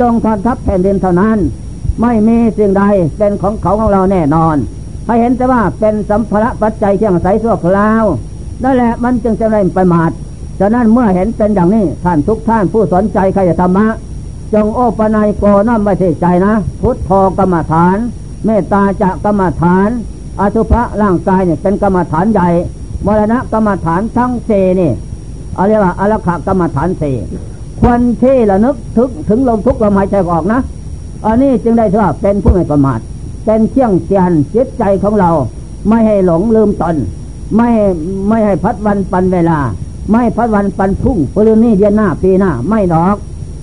[0.00, 1.38] ลงทอนทับแผ่นดินเท่านั้น
[2.00, 2.82] ไม่มีสิ่งใด
[3.18, 4.56] เป็นของเขาของเราแน่นอน
[5.06, 8.04] ให้เห็นแต่ว่าเป็นสัมภาระปัจจัยเชียงใสสั่วคราว
[8.62, 10.10] นั่นแหละมันจึงจะได้ประมาท
[10.60, 13.86] ฉะนั้นเมื่อเห็นเป็นอย่างนี้ท่านทุกท่านผู้สนใจใครจะธรรมะ
[14.54, 17.96] จงโอปนัยโกน้อมไว้ที่ใจนะ พุทโธกรรมฐาน
[18.44, 19.88] เมตตาจะกรรมฐาน
[20.40, 22.48] อสุภะร่างกายเนี่ยเป็นกรรมฐานใหญ่
[23.06, 24.92] มรณะกรรมฐานทั้งเจนี่
[25.56, 27.04] อาเรียกว่าอรคกรรมฐานเจ
[27.80, 30.60] ควรที่ระนึกถึงถึงลมทุกลมหายใจออกนะ
[31.24, 33.00] อันนี้จึงได้ถือว่าเป็นผู้ไม่ประมาท
[33.44, 35.30] เป็นเชี่ยงเตียนจิตใจของเรา
[35.88, 36.96] ไม่ให้หลงลืมตน
[37.56, 37.68] ไม่
[38.28, 39.58] ไม่ให้พัดวันปันเวลา
[40.10, 43.16] ไม่พัดวันปันพุ่งปรืนนี้เดือนหน้าปีหน้า ไม่ดอก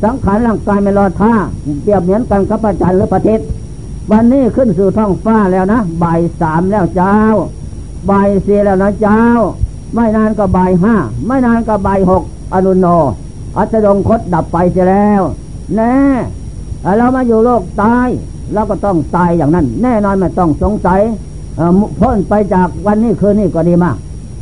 [0.03, 1.33] สังขารร่างกายไม่รอท่า
[1.81, 3.39] เปรียบเหมือนกันกับประจันหรือประเทศ
[4.11, 7.17] วันนี้ขึ้นสู่ท้องฟ้าแล้วนะบ่ายสามแล้วเจ้า
[8.09, 9.21] บ่ายสี่แล้วนะเจ้า
[9.95, 10.95] ไม่นานก็บ่ายห้า
[11.27, 12.23] ไม่นานก็บ่ายหก
[12.53, 12.87] อนุโน
[13.57, 15.21] อัจดงคตดับไปเสียแล้ว
[15.75, 15.93] แน่
[16.97, 18.07] เรามาอยู่โลกตาย
[18.53, 21.01] เราก็ต้องตายอย่างนั้น แน่นอนไม่ต้องสงสัย
[21.99, 23.97] พ้นไปจากวันนี้คืนนี้ก็ดีมาก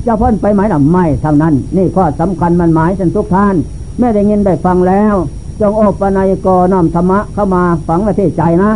[0.05, 3.55] จะพ้นไปไหมล่ะไม่ทางนั้น นี่ข้อสำคัญมันหมายท่านทุกท่าน
[3.99, 5.15] ไม่ได้ยินได้ฟังแล้ว
[5.61, 8.71] จงโอปนายกน้อมธรรมะเข้ามาฝังไว้ที่ใจนะ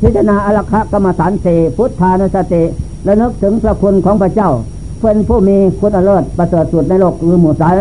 [0.00, 2.62] พิจารณาอรคะกรรมฐานเสพุทธานุสติ
[3.04, 4.50] และนึกถึงพระคุณของพระเจ้า
[5.00, 7.74] เป็นผู้มีคุณเลิศประเสริฐสุดในโลกหรือหมู่สาย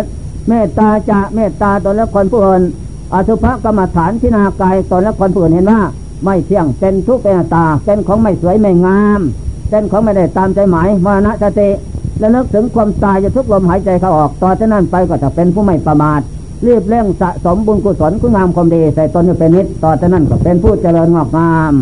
[0.47, 2.61] เมตตาจะเมตตาตนและคนผู้อื่น
[3.13, 5.81] อสุภกรรมฐานพินากายตนและคนผู้อื่นเห็นว่า
[6.23, 9.21] ไม่เที่ยงเป็นทุกข์เป็นตาเป็นของไม่สวยไม่งาม
[9.69, 11.69] เป็นของไม่ได้ตามใจหมายมรณะสติ
[12.19, 16.21] และนึกถึงความตายจะทุกลมหายใจเข้าออกต่อจากนั้นไปก็จะเป็นผู้ไม่ประมาท
[16.65, 21.73] รีบเร่งสะสมบุญกุศลคุณงามความดีใส่ตนอยู่เป็นนิดต่อจากนั้นก็เป็นผู้เจริญงอกงาม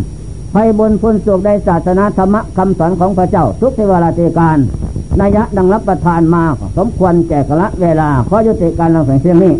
[0.53, 4.57] ภัยบนพ้นสุขในศาสนาธรรมคำสอนของพระเจ้าทุกเทวราติการ
[5.21, 6.43] นัยะดังรับประทานมา
[6.77, 9.53] สมควรแก่กละเวลา ขอยุติการลังแสงเสียงนี้